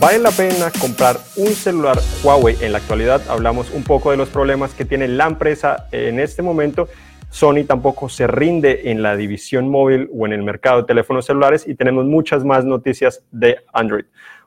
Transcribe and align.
¿Vale 0.00 0.18
la 0.18 0.30
pena 0.32 0.70
comprar 0.80 1.16
un 1.36 1.48
celular 1.48 1.96
Huawei 2.22 2.56
en 2.60 2.72
la 2.72 2.78
actualidad? 2.78 3.22
Hablamos 3.28 3.70
un 3.70 3.84
poco 3.84 4.10
de 4.10 4.16
los 4.16 4.28
problemas 4.28 4.74
que 4.74 4.84
tiene 4.84 5.08
la 5.08 5.26
empresa 5.26 5.86
en 5.92 6.18
este 6.18 6.42
momento. 6.42 6.88
Sony 7.30 7.64
tampoco 7.66 8.08
se 8.08 8.26
rinde 8.26 8.90
en 8.90 9.02
la 9.02 9.16
división 9.16 9.68
móvil 9.68 10.10
o 10.12 10.26
en 10.26 10.32
el 10.32 10.42
mercado 10.42 10.78
de 10.78 10.86
teléfonos 10.86 11.26
celulares 11.26 11.66
y 11.66 11.74
tenemos 11.74 12.04
muchas 12.06 12.44
más 12.44 12.64
noticias 12.64 13.22
de 13.30 13.58
Android. 13.72 14.04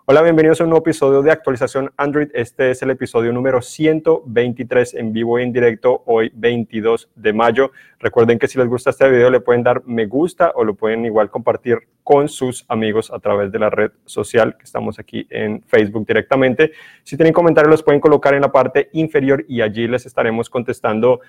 Hola, 0.10 0.22
bienvenidos 0.22 0.62
a 0.62 0.64
un 0.64 0.70
nuevo 0.70 0.86
episodio 0.86 1.22
de 1.22 1.32
actualización 1.32 1.92
Android. 1.98 2.30
Este 2.34 2.72
es 2.72 2.82
el 2.82 2.92
episodio 2.92 3.34
número 3.34 3.62
123 3.62 4.94
en 4.94 5.12
vivo 5.12 5.38
e 5.38 5.44
en 5.44 5.52
directo, 5.52 6.04
hoy 6.06 6.32
22 6.34 7.10
de 7.14 7.34
mayo. 7.34 7.74
Recuerden 8.00 8.40
que 8.40 8.48
si 8.48 8.58
les 8.58 8.70
gusta 8.70 8.92
este 8.92 9.10
video 9.10 9.30
le 9.30 9.42
pueden 9.42 9.64
dar 9.64 9.84
me 9.86 10.06
gusta 10.06 10.54
o 10.56 10.64
lo 10.64 10.76
pueden 10.76 11.04
igual 11.04 11.30
compartir 11.30 11.80
con 12.06 12.30
sus 12.30 12.64
amigos 12.70 13.12
a 13.12 13.20
través 13.20 13.52
de 13.52 13.60
la 13.60 13.70
red 13.70 13.92
social 14.06 14.56
que 14.56 14.64
estamos 14.64 14.98
aquí 14.98 15.28
en 15.30 15.62
Facebook 15.64 16.08
directamente. 16.08 16.72
Si 17.04 17.18
tienen 17.18 17.34
comentarios 17.34 17.70
los 17.70 17.84
pueden 17.84 18.00
colocar 18.00 18.34
en 18.34 18.44
la 18.44 18.52
parte 18.54 18.90
inferior 18.94 19.44
y 19.50 19.60
allí 19.60 19.90
les 19.90 20.06
estaremos 20.06 20.50
contestando 20.50 21.20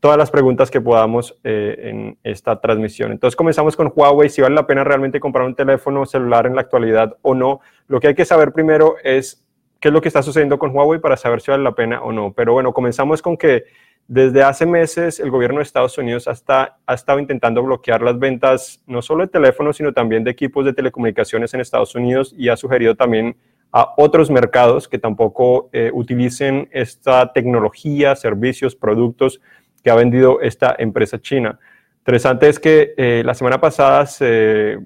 todas 0.00 0.16
las 0.16 0.30
preguntas 0.30 0.70
que 0.70 0.80
podamos 0.80 1.38
eh, 1.44 1.76
en 1.82 2.18
esta 2.22 2.60
transmisión. 2.60 3.12
Entonces 3.12 3.36
comenzamos 3.36 3.76
con 3.76 3.92
Huawei, 3.94 4.28
si 4.28 4.40
vale 4.40 4.54
la 4.54 4.66
pena 4.66 4.84
realmente 4.84 5.20
comprar 5.20 5.44
un 5.44 5.54
teléfono 5.54 6.06
celular 6.06 6.46
en 6.46 6.54
la 6.54 6.60
actualidad 6.60 7.16
o 7.22 7.34
no. 7.34 7.60
Lo 7.88 8.00
que 8.00 8.08
hay 8.08 8.14
que 8.14 8.24
saber 8.24 8.52
primero 8.52 8.96
es 9.02 9.44
qué 9.80 9.88
es 9.88 9.94
lo 9.94 10.00
que 10.00 10.08
está 10.08 10.22
sucediendo 10.22 10.58
con 10.58 10.74
Huawei 10.74 11.00
para 11.00 11.16
saber 11.16 11.40
si 11.40 11.50
vale 11.50 11.64
la 11.64 11.72
pena 11.72 12.02
o 12.02 12.12
no. 12.12 12.32
Pero 12.32 12.52
bueno, 12.52 12.72
comenzamos 12.72 13.22
con 13.22 13.36
que 13.36 13.64
desde 14.06 14.42
hace 14.42 14.64
meses 14.64 15.20
el 15.20 15.30
gobierno 15.30 15.58
de 15.58 15.64
Estados 15.64 15.98
Unidos 15.98 16.28
hasta, 16.28 16.78
ha 16.86 16.94
estado 16.94 17.18
intentando 17.18 17.62
bloquear 17.62 18.00
las 18.00 18.18
ventas 18.18 18.80
no 18.86 19.02
solo 19.02 19.24
de 19.24 19.30
teléfonos, 19.30 19.76
sino 19.76 19.92
también 19.92 20.24
de 20.24 20.30
equipos 20.30 20.64
de 20.64 20.72
telecomunicaciones 20.72 21.52
en 21.52 21.60
Estados 21.60 21.94
Unidos 21.94 22.34
y 22.36 22.48
ha 22.48 22.56
sugerido 22.56 22.94
también 22.94 23.36
a 23.70 23.94
otros 23.98 24.30
mercados 24.30 24.88
que 24.88 24.98
tampoco 24.98 25.68
eh, 25.72 25.90
utilicen 25.92 26.70
esta 26.72 27.32
tecnología, 27.34 28.16
servicios, 28.16 28.74
productos 28.74 29.42
que 29.82 29.90
ha 29.90 29.94
vendido 29.94 30.40
esta 30.40 30.74
empresa 30.78 31.20
china. 31.20 31.58
Interesante 31.98 32.48
es 32.48 32.58
que 32.58 32.94
eh, 32.96 33.22
la 33.24 33.34
semana 33.34 33.60
pasada 33.60 34.06
se 34.06 34.78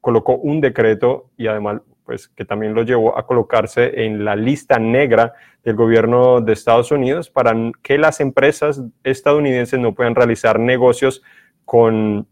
colocó 0.00 0.36
un 0.36 0.60
decreto 0.60 1.30
y 1.36 1.46
además 1.46 1.80
pues 2.04 2.28
que 2.28 2.44
también 2.44 2.74
lo 2.74 2.82
llevó 2.82 3.16
a 3.16 3.26
colocarse 3.26 4.04
en 4.04 4.24
la 4.24 4.34
lista 4.34 4.78
negra 4.78 5.34
del 5.62 5.76
gobierno 5.76 6.40
de 6.40 6.52
Estados 6.52 6.90
Unidos 6.90 7.30
para 7.30 7.54
que 7.82 7.96
las 7.98 8.20
empresas 8.20 8.82
estadounidenses 9.04 9.78
no 9.78 9.94
puedan 9.94 10.14
realizar 10.14 10.58
negocios 10.58 11.22
con, 11.64 12.26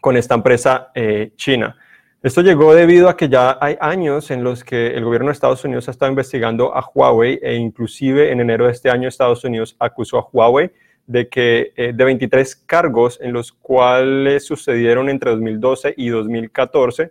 con 0.00 0.16
esta 0.16 0.34
empresa 0.34 0.90
eh, 0.94 1.32
china. 1.36 1.76
Esto 2.22 2.42
llegó 2.42 2.74
debido 2.74 3.08
a 3.08 3.16
que 3.16 3.28
ya 3.28 3.56
hay 3.60 3.76
años 3.80 4.30
en 4.30 4.42
los 4.42 4.64
que 4.64 4.88
el 4.88 5.04
gobierno 5.04 5.28
de 5.28 5.32
Estados 5.32 5.64
Unidos 5.64 5.88
ha 5.88 5.92
estado 5.92 6.10
investigando 6.10 6.74
a 6.76 6.84
Huawei 6.92 7.38
e 7.42 7.54
inclusive 7.54 8.32
en 8.32 8.40
enero 8.40 8.66
de 8.66 8.72
este 8.72 8.90
año 8.90 9.08
Estados 9.08 9.44
Unidos 9.44 9.76
acusó 9.78 10.18
a 10.18 10.28
Huawei 10.30 10.70
de 11.08 11.28
que 11.28 11.72
eh, 11.74 11.92
de 11.94 12.04
23 12.04 12.54
cargos 12.54 13.18
en 13.20 13.32
los 13.32 13.50
cuales 13.50 14.46
sucedieron 14.46 15.08
entre 15.08 15.30
2012 15.30 15.94
y 15.96 16.10
2014, 16.10 17.10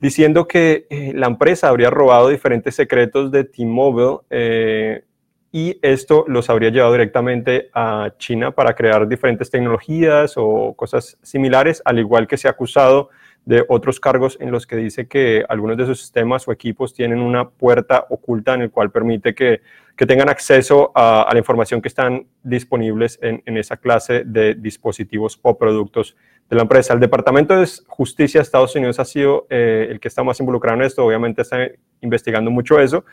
diciendo 0.00 0.46
que 0.46 0.86
eh, 0.90 1.12
la 1.14 1.28
empresa 1.28 1.68
habría 1.68 1.88
robado 1.88 2.28
diferentes 2.28 2.74
secretos 2.74 3.30
de 3.30 3.44
T-Mobile 3.44 4.18
eh, 4.28 5.04
y 5.52 5.78
esto 5.82 6.24
los 6.26 6.50
habría 6.50 6.70
llevado 6.70 6.92
directamente 6.92 7.70
a 7.72 8.10
China 8.18 8.50
para 8.50 8.74
crear 8.74 9.06
diferentes 9.08 9.48
tecnologías 9.50 10.34
o 10.36 10.74
cosas 10.74 11.16
similares, 11.22 11.80
al 11.84 12.00
igual 12.00 12.26
que 12.26 12.36
se 12.36 12.48
ha 12.48 12.50
acusado 12.50 13.08
de 13.48 13.64
otros 13.68 13.98
cargos 13.98 14.36
en 14.40 14.50
los 14.50 14.66
que 14.66 14.76
dice 14.76 15.08
que 15.08 15.44
algunos 15.48 15.76
de 15.76 15.86
sus 15.86 16.00
sistemas 16.00 16.46
o 16.46 16.52
equipos 16.52 16.92
tienen 16.92 17.20
una 17.20 17.48
puerta 17.48 18.06
oculta 18.10 18.54
en 18.54 18.62
el 18.62 18.70
cual 18.70 18.90
permite 18.90 19.34
que 19.34 19.62
que 19.98 20.06
tengan 20.06 20.28
acceso 20.28 20.92
a, 20.94 21.28
la 21.32 21.38
información 21.40 21.82
que 21.82 21.88
están 21.88 22.24
disponibles 22.44 23.18
en, 23.20 23.42
esa 23.56 23.76
clase 23.76 24.22
de 24.24 24.54
dispositivos 24.54 25.40
o 25.42 25.58
productos 25.58 26.16
de 26.48 26.54
la 26.54 26.62
empresa. 26.62 26.94
El 26.94 27.00
Departamento 27.00 27.58
de 27.58 27.68
Justicia 27.88 28.38
de 28.38 28.42
Estados 28.44 28.76
Unidos 28.76 29.00
ha 29.00 29.04
sido 29.04 29.48
eh, 29.50 29.88
el 29.90 29.98
que 29.98 30.06
está 30.06 30.22
más 30.22 30.38
involucrado 30.38 30.78
en 30.78 30.86
esto, 30.86 31.04
obviamente 31.04 31.42
está 31.42 31.66
investigando 32.00 32.48
mucho 32.48 32.78
eso, 32.78 33.04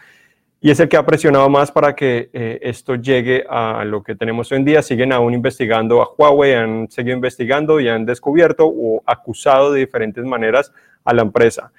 y 0.66 0.72
es 0.72 0.80
el 0.80 0.90
que 0.90 0.98
ha 0.98 1.06
presionado 1.06 1.48
más 1.48 1.72
para 1.72 1.94
que 1.94 2.32
eh, 2.34 2.58
esto 2.64 2.96
llegue 2.96 3.46
a 3.48 3.86
lo 3.86 4.02
que 4.02 4.16
tenemos 4.16 4.52
hoy 4.52 4.58
en 4.58 4.66
día. 4.66 4.82
Siguen 4.82 5.14
aún 5.14 5.36
investigando 5.36 6.02
a 6.02 6.10
Huawei, 6.18 6.56
han 6.56 6.90
seguido 6.90 7.16
investigando 7.16 7.80
y 7.80 7.88
han 7.88 8.04
descubierto 8.04 8.66
o 8.66 9.04
acusado 9.06 9.72
de 9.72 9.82
diferentes 9.82 10.26
maneras 10.26 10.74
a 11.04 11.14
la 11.14 11.22
empresa. 11.22 11.72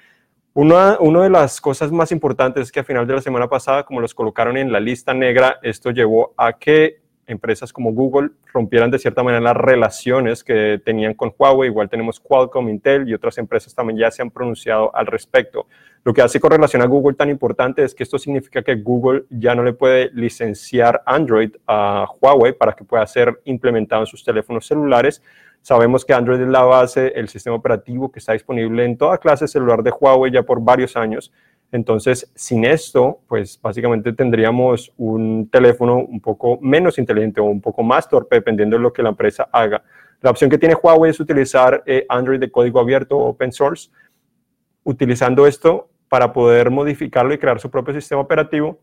Una, 0.53 0.95
de 0.97 1.29
las 1.29 1.59
cosas 1.59 1.91
más 1.91 2.13
importantes 2.13 2.63
es 2.63 2.71
que 2.71 2.79
a 2.79 2.85
final 2.85 3.05
de 3.05 3.15
la 3.15 3.21
semana 3.21 3.49
pasada, 3.49 3.83
como 3.83 3.99
los 3.99 4.15
colocaron 4.15 4.55
en 4.55 4.71
la 4.71 4.79
lista 4.79 5.13
negra, 5.13 5.59
esto 5.63 5.91
llevó 5.91 6.33
a 6.37 6.53
que 6.53 7.01
empresas 7.25 7.73
como 7.73 7.91
Google 7.91 8.29
rompieran 8.53 8.89
de 8.89 8.99
cierta 8.99 9.21
manera 9.21 9.41
las 9.41 9.57
relaciones 9.57 10.45
que 10.45 10.79
tenían 10.85 11.13
con 11.13 11.33
Huawei. 11.37 11.69
Igual 11.69 11.89
tenemos 11.89 12.21
Qualcomm, 12.21 12.69
Intel 12.69 13.09
y 13.09 13.13
otras 13.13 13.37
empresas 13.37 13.75
también 13.75 13.99
ya 13.99 14.11
se 14.11 14.21
han 14.21 14.31
pronunciado 14.31 14.95
al 14.95 15.07
respecto. 15.07 15.67
Lo 16.07 16.13
que 16.13 16.21
hace 16.21 16.39
con 16.39 16.51
relación 16.51 16.81
a 16.81 16.85
Google 16.85 17.17
tan 17.17 17.29
importante 17.29 17.83
es 17.83 17.93
que 17.93 18.03
esto 18.03 18.17
significa 18.17 18.63
que 18.63 18.75
Google 18.75 19.25
ya 19.29 19.53
no 19.53 19.61
le 19.61 19.73
puede 19.73 20.09
licenciar 20.13 21.03
Android 21.05 21.51
a 21.67 22.07
Huawei 22.21 22.53
para 22.53 22.71
que 22.71 22.85
pueda 22.85 23.05
ser 23.05 23.41
implementado 23.43 24.03
en 24.03 24.07
sus 24.07 24.23
teléfonos 24.23 24.65
celulares, 24.65 25.21
Sabemos 25.61 26.05
que 26.05 26.13
Android 26.13 26.39
es 26.39 26.47
la 26.47 26.61
base, 26.61 27.11
el 27.13 27.27
sistema 27.27 27.57
operativo 27.57 28.09
que 28.09 28.19
está 28.19 28.31
disponible 28.31 28.85
en 28.85 28.97
toda 28.97 29.17
clase 29.17 29.49
celular 29.49 29.83
de 29.83 29.91
Huawei 29.91 30.31
ya 30.31 30.43
por 30.43 30.61
varios 30.61 30.95
años. 30.95 31.33
Entonces, 31.73 32.31
sin 32.35 32.63
esto, 32.63 33.19
pues 33.27 33.59
básicamente 33.61 34.13
tendríamos 34.13 34.93
un 34.95 35.49
teléfono 35.51 35.97
un 35.97 36.21
poco 36.21 36.57
menos 36.61 36.97
inteligente 36.99 37.41
o 37.41 37.43
un 37.43 37.59
poco 37.59 37.83
más 37.83 38.07
torpe, 38.07 38.37
dependiendo 38.37 38.77
de 38.77 38.81
lo 38.81 38.93
que 38.93 39.03
la 39.03 39.09
empresa 39.09 39.49
haga. 39.51 39.83
La 40.21 40.31
opción 40.31 40.49
que 40.49 40.57
tiene 40.57 40.75
Huawei 40.81 41.11
es 41.11 41.19
utilizar 41.19 41.83
eh, 41.85 42.05
Android 42.07 42.39
de 42.39 42.49
código 42.49 42.79
abierto 42.79 43.17
open 43.17 43.51
source, 43.51 43.89
utilizando 44.85 45.45
esto 45.45 45.89
para 46.09 46.33
poder 46.33 46.69
modificarlo 46.69 47.33
y 47.33 47.37
crear 47.37 47.59
su 47.59 47.69
propio 47.69 47.93
sistema 47.93 48.21
operativo. 48.21 48.79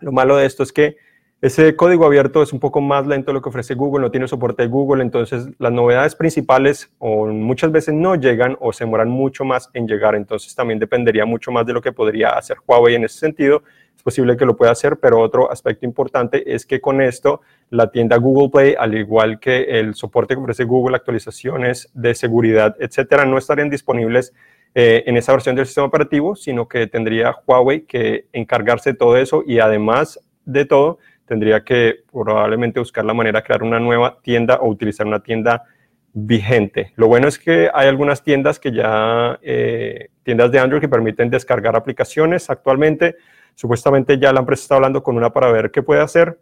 Lo 0.00 0.12
malo 0.12 0.36
de 0.36 0.46
esto 0.46 0.62
es 0.62 0.72
que 0.72 0.96
ese 1.42 1.76
código 1.76 2.06
abierto 2.06 2.42
es 2.42 2.54
un 2.54 2.60
poco 2.60 2.80
más 2.80 3.06
lento 3.06 3.30
de 3.30 3.34
lo 3.34 3.42
que 3.42 3.50
ofrece 3.50 3.74
Google, 3.74 4.02
no 4.02 4.10
tiene 4.10 4.26
soporte 4.26 4.62
de 4.62 4.68
Google, 4.68 5.02
entonces 5.02 5.50
las 5.58 5.70
novedades 5.70 6.14
principales 6.14 6.90
o 6.98 7.26
muchas 7.26 7.70
veces 7.70 7.92
no 7.92 8.14
llegan 8.14 8.56
o 8.58 8.72
se 8.72 8.84
demoran 8.84 9.10
mucho 9.10 9.44
más 9.44 9.68
en 9.74 9.86
llegar, 9.86 10.14
entonces 10.14 10.54
también 10.54 10.78
dependería 10.78 11.26
mucho 11.26 11.52
más 11.52 11.66
de 11.66 11.74
lo 11.74 11.82
que 11.82 11.92
podría 11.92 12.30
hacer 12.30 12.56
Huawei 12.66 12.94
en 12.94 13.04
ese 13.04 13.18
sentido. 13.18 13.62
Es 13.94 14.02
posible 14.02 14.36
que 14.38 14.46
lo 14.46 14.56
pueda 14.56 14.72
hacer, 14.72 14.96
pero 14.96 15.20
otro 15.20 15.52
aspecto 15.52 15.84
importante 15.84 16.54
es 16.54 16.64
que 16.64 16.80
con 16.80 17.02
esto 17.02 17.42
la 17.68 17.90
tienda 17.90 18.16
Google 18.16 18.48
Play, 18.48 18.74
al 18.78 18.94
igual 18.94 19.38
que 19.38 19.78
el 19.78 19.94
soporte 19.94 20.34
que 20.34 20.40
ofrece 20.40 20.64
Google, 20.64 20.96
actualizaciones 20.96 21.90
de 21.92 22.14
seguridad, 22.14 22.76
etcétera, 22.78 23.26
no 23.26 23.36
estarían 23.36 23.68
disponibles 23.68 24.32
eh, 24.78 25.04
en 25.06 25.16
esa 25.16 25.32
versión 25.32 25.56
del 25.56 25.64
sistema 25.64 25.86
operativo, 25.86 26.36
sino 26.36 26.68
que 26.68 26.86
tendría 26.86 27.34
Huawei 27.46 27.86
que 27.86 28.26
encargarse 28.34 28.92
de 28.92 28.98
todo 28.98 29.16
eso 29.16 29.42
y 29.46 29.58
además 29.58 30.20
de 30.44 30.66
todo, 30.66 30.98
tendría 31.24 31.64
que 31.64 32.00
probablemente 32.12 32.78
buscar 32.78 33.02
la 33.06 33.14
manera 33.14 33.40
de 33.40 33.46
crear 33.46 33.62
una 33.62 33.80
nueva 33.80 34.18
tienda 34.20 34.56
o 34.56 34.68
utilizar 34.68 35.06
una 35.06 35.22
tienda 35.22 35.64
vigente. 36.12 36.92
Lo 36.96 37.08
bueno 37.08 37.26
es 37.26 37.38
que 37.38 37.70
hay 37.72 37.88
algunas 37.88 38.22
tiendas 38.22 38.60
que 38.60 38.70
ya, 38.70 39.38
eh, 39.40 40.10
tiendas 40.22 40.52
de 40.52 40.58
Android 40.58 40.82
que 40.82 40.90
permiten 40.90 41.30
descargar 41.30 41.74
aplicaciones 41.74 42.50
actualmente. 42.50 43.16
Supuestamente 43.54 44.18
ya 44.18 44.30
la 44.30 44.40
empresa 44.40 44.64
está 44.64 44.74
hablando 44.74 45.02
con 45.02 45.16
una 45.16 45.32
para 45.32 45.50
ver 45.50 45.70
qué 45.70 45.82
puede 45.82 46.02
hacer. 46.02 46.38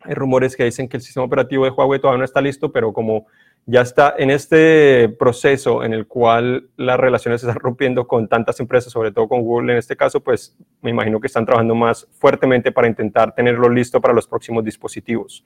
Hay 0.00 0.14
rumores 0.14 0.56
que 0.56 0.64
dicen 0.64 0.88
que 0.88 0.96
el 0.96 1.02
sistema 1.02 1.26
operativo 1.26 1.64
de 1.64 1.70
Huawei 1.70 2.00
todavía 2.00 2.18
no 2.18 2.24
está 2.24 2.40
listo, 2.40 2.72
pero 2.72 2.92
como 2.92 3.26
ya 3.66 3.82
está 3.82 4.14
en 4.16 4.30
este 4.30 5.08
proceso 5.10 5.84
en 5.84 5.92
el 5.92 6.06
cual 6.06 6.68
las 6.76 6.98
relaciones 6.98 7.40
se 7.40 7.46
están 7.46 7.60
rompiendo 7.60 8.06
con 8.06 8.26
tantas 8.26 8.58
empresas, 8.60 8.92
sobre 8.92 9.12
todo 9.12 9.28
con 9.28 9.42
Google 9.42 9.72
en 9.72 9.78
este 9.78 9.96
caso, 9.96 10.20
pues 10.20 10.56
me 10.80 10.90
imagino 10.90 11.20
que 11.20 11.26
están 11.26 11.44
trabajando 11.44 11.74
más 11.74 12.08
fuertemente 12.18 12.72
para 12.72 12.88
intentar 12.88 13.34
tenerlo 13.34 13.68
listo 13.68 14.00
para 14.00 14.14
los 14.14 14.26
próximos 14.26 14.64
dispositivos. 14.64 15.44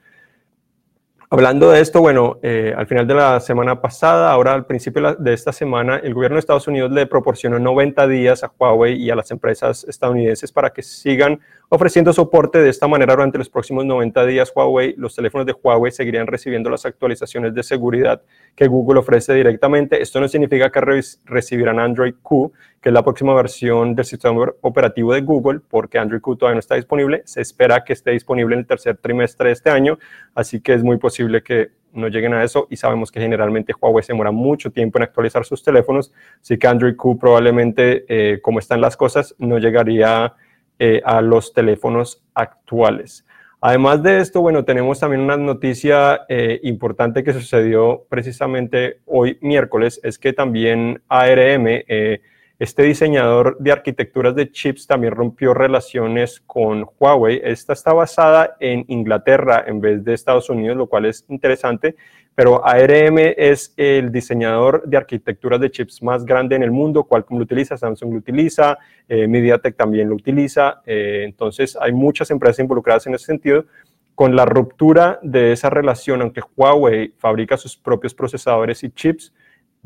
Hablando 1.31 1.73
de 1.73 1.81
esto, 1.81 2.01
bueno, 2.01 2.39
eh, 2.43 2.73
al 2.77 2.87
final 2.87 3.09
de 3.09 3.15
la 3.15 3.41
semana 3.41 3.81
pasada, 3.81 4.31
ahora 4.31 4.53
al 4.53 4.67
principio 4.67 5.17
de 5.17 5.33
esta 5.33 5.53
semana, 5.53 5.97
el 5.97 6.15
gobierno 6.15 6.37
de 6.37 6.41
Estados 6.41 6.69
Unidos 6.69 6.93
le 6.93 7.07
proporcionó 7.07 7.59
90 7.59 8.07
días 8.07 8.45
a 8.45 8.53
Huawei 8.57 8.95
y 8.95 9.11
a 9.11 9.17
las 9.17 9.33
empresas 9.33 9.85
estadounidenses 9.89 10.53
para 10.53 10.71
que 10.71 10.83
sigan 10.83 11.41
ofreciendo 11.69 12.13
soporte. 12.13 12.59
De 12.59 12.71
esta 12.71 12.89
manera, 12.89 13.15
durante 13.15 13.39
los 13.39 13.49
próximos 13.49 13.85
90 13.85 14.27
días, 14.27 14.53
Huawei, 14.55 14.95
los 14.97 15.15
teléfonos 15.15 15.47
de 15.47 15.55
Huawei 15.61 15.93
seguirían 15.93 16.27
recibiendo 16.27 16.71
las 16.71 16.87
actualizaciones 16.87 17.55
de 17.55 17.63
seguridad 17.63 18.23
que 18.55 18.67
Google 18.67 19.01
ofrece 19.01 19.35
directamente. 19.35 20.01
Esto 20.01 20.21
no 20.21 20.29
significa 20.29 20.71
que 20.71 20.81
recibirán 21.25 21.79
Android 21.79 22.15
Q, 22.23 22.53
que 22.81 22.91
es 22.91 22.93
la 22.93 23.03
próxima 23.03 23.35
versión 23.35 23.95
del 23.95 24.05
sistema 24.05 24.53
operativo 24.61 25.13
de 25.13 25.21
Google, 25.23 25.61
porque 25.69 25.99
Android 25.99 26.21
Q 26.21 26.37
todavía 26.37 26.57
no 26.57 26.61
está 26.61 26.75
disponible. 26.77 27.23
Se 27.25 27.41
espera 27.41 27.85
que 27.85 27.93
esté 27.93 28.13
disponible 28.13 28.55
en 28.55 28.61
el 28.61 28.67
tercer 28.67 28.97
trimestre 28.97 29.49
de 29.49 29.53
este 29.53 29.71
año, 29.71 29.99
así 30.35 30.61
que 30.61 30.75
es 30.75 30.83
muy 30.83 30.99
posible 30.99 31.43
que 31.43 31.71
no 31.95 32.09
lleguen 32.09 32.35
a 32.35 32.43
eso 32.43 32.67
y 32.71 32.77
sabemos 32.77 33.11
que 33.11 33.21
generalmente 33.21 33.73
Huawei 33.81 34.03
se 34.03 34.13
demora 34.13 34.33
mucho 34.33 34.71
tiempo 34.71 34.99
en 34.99 35.05
actualizar 35.05 35.45
sus 35.45 35.63
teléfonos, 35.63 36.13
así 36.43 36.59
que 36.59 36.67
Android 36.67 36.97
Q 36.97 37.19
probablemente, 37.19 38.05
eh, 38.09 38.41
como 38.41 38.59
están 38.59 38.81
las 38.81 38.97
cosas, 38.97 39.35
no 39.39 39.59
llegaría 39.59 40.35
eh, 40.79 41.01
a 41.05 41.21
los 41.21 41.53
teléfonos 41.53 42.23
actuales. 42.35 43.25
Además 43.67 44.03
de 44.03 44.21
esto, 44.21 44.43
bueno, 44.43 44.65
tenemos 44.67 45.01
también 45.01 45.23
una 45.23 45.39
noticia 45.39 46.27
eh, 46.29 46.61
importante 46.65 47.25
que 47.25 47.33
sucedió 47.33 48.05
precisamente 48.11 48.99
hoy 49.07 49.39
miércoles, 49.41 49.99
es 50.03 50.19
que 50.19 50.35
también 50.35 51.01
ARM, 51.09 51.65
eh, 51.67 52.21
este 52.59 52.83
diseñador 52.83 53.57
de 53.59 53.73
arquitecturas 53.73 54.35
de 54.35 54.51
chips, 54.51 54.87
también 54.87 55.15
rompió 55.15 55.55
relaciones 55.55 56.43
con 56.45 56.87
Huawei. 56.99 57.41
Esta 57.43 57.73
está 57.73 57.95
basada 57.95 58.55
en 58.61 58.85
Inglaterra 58.89 59.65
en 59.67 59.81
vez 59.81 60.05
de 60.05 60.13
Estados 60.13 60.51
Unidos, 60.51 60.77
lo 60.77 60.87
cual 60.87 61.07
es 61.07 61.25
interesante 61.29 61.97
pero 62.35 62.67
ARM 62.67 63.19
es 63.19 63.73
el 63.77 64.11
diseñador 64.11 64.83
de 64.85 64.97
arquitecturas 64.97 65.61
de 65.61 65.71
chips 65.71 66.03
más 66.03 66.25
grande 66.25 66.57
en 66.57 66.63
el 66.63 66.71
mundo, 66.71 67.05
Qualcomm 67.05 67.39
lo 67.39 67.45
utiliza, 67.45 67.77
Samsung 67.77 68.13
lo 68.13 68.19
utiliza, 68.19 68.79
eh, 69.09 69.29
MediaTek 69.29 69.77
también 69.77 70.09
lo 70.09 70.17
utiliza, 70.17 70.83
eh, 70.85 71.23
entonces 71.25 71.77
hay 71.81 71.93
muchas 71.93 72.31
empresas 72.31 72.59
involucradas 72.61 73.07
en 73.07 73.15
ese 73.15 73.27
sentido. 73.27 73.67
Con 74.15 74.37
la 74.37 74.45
ruptura 74.45 75.19
de 75.23 75.53
esa 75.53 75.71
relación, 75.71 76.23
aunque 76.23 76.41
Huawei 76.57 77.15
fabrica 77.19 77.57
sus 77.57 77.77
propios 77.77 78.15
procesadores 78.15 78.85
y 78.85 78.91
chips, 78.91 79.33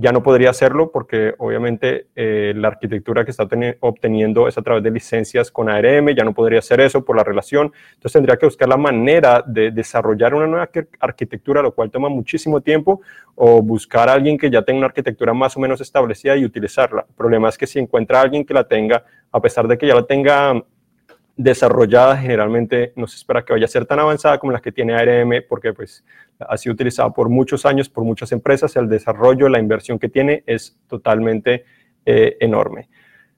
ya 0.00 0.12
no 0.12 0.22
podría 0.22 0.50
hacerlo 0.50 0.92
porque 0.92 1.34
obviamente 1.38 2.06
eh, 2.14 2.52
la 2.56 2.68
arquitectura 2.68 3.24
que 3.24 3.32
está 3.32 3.48
obteniendo 3.80 4.46
es 4.46 4.56
a 4.56 4.62
través 4.62 4.84
de 4.84 4.92
licencias 4.92 5.50
con 5.50 5.68
ARM, 5.68 6.14
ya 6.14 6.22
no 6.22 6.32
podría 6.32 6.60
hacer 6.60 6.80
eso 6.80 7.04
por 7.04 7.16
la 7.16 7.24
relación, 7.24 7.72
entonces 7.94 8.12
tendría 8.12 8.36
que 8.36 8.46
buscar 8.46 8.68
la 8.68 8.76
manera 8.76 9.42
de 9.44 9.72
desarrollar 9.72 10.34
una 10.34 10.46
nueva 10.46 10.70
arquitectura, 11.00 11.62
lo 11.62 11.74
cual 11.74 11.90
toma 11.90 12.08
muchísimo 12.08 12.60
tiempo, 12.60 13.00
o 13.34 13.60
buscar 13.60 14.08
a 14.08 14.12
alguien 14.12 14.38
que 14.38 14.50
ya 14.50 14.62
tenga 14.62 14.78
una 14.78 14.86
arquitectura 14.86 15.34
más 15.34 15.56
o 15.56 15.60
menos 15.60 15.80
establecida 15.80 16.36
y 16.36 16.44
utilizarla. 16.44 17.04
El 17.08 17.14
problema 17.16 17.48
es 17.48 17.58
que 17.58 17.66
si 17.66 17.80
encuentra 17.80 18.20
a 18.20 18.22
alguien 18.22 18.44
que 18.44 18.54
la 18.54 18.64
tenga, 18.64 19.04
a 19.32 19.40
pesar 19.40 19.66
de 19.66 19.76
que 19.76 19.86
ya 19.88 19.96
la 19.96 20.06
tenga 20.06 20.62
desarrollada, 21.38 22.16
generalmente 22.16 22.92
no 22.96 23.06
se 23.06 23.16
espera 23.16 23.44
que 23.44 23.52
vaya 23.52 23.64
a 23.64 23.68
ser 23.68 23.86
tan 23.86 24.00
avanzada 24.00 24.38
como 24.38 24.52
la 24.52 24.60
que 24.60 24.72
tiene 24.72 24.94
ARM, 24.94 25.44
porque 25.48 25.72
pues 25.72 26.04
ha 26.40 26.56
sido 26.58 26.74
utilizada 26.74 27.10
por 27.10 27.28
muchos 27.28 27.64
años 27.64 27.88
por 27.88 28.04
muchas 28.04 28.32
empresas, 28.32 28.74
el 28.76 28.88
desarrollo, 28.88 29.48
la 29.48 29.60
inversión 29.60 30.00
que 30.00 30.08
tiene 30.08 30.42
es 30.46 30.76
totalmente 30.88 31.64
eh, 32.04 32.36
enorme. 32.40 32.88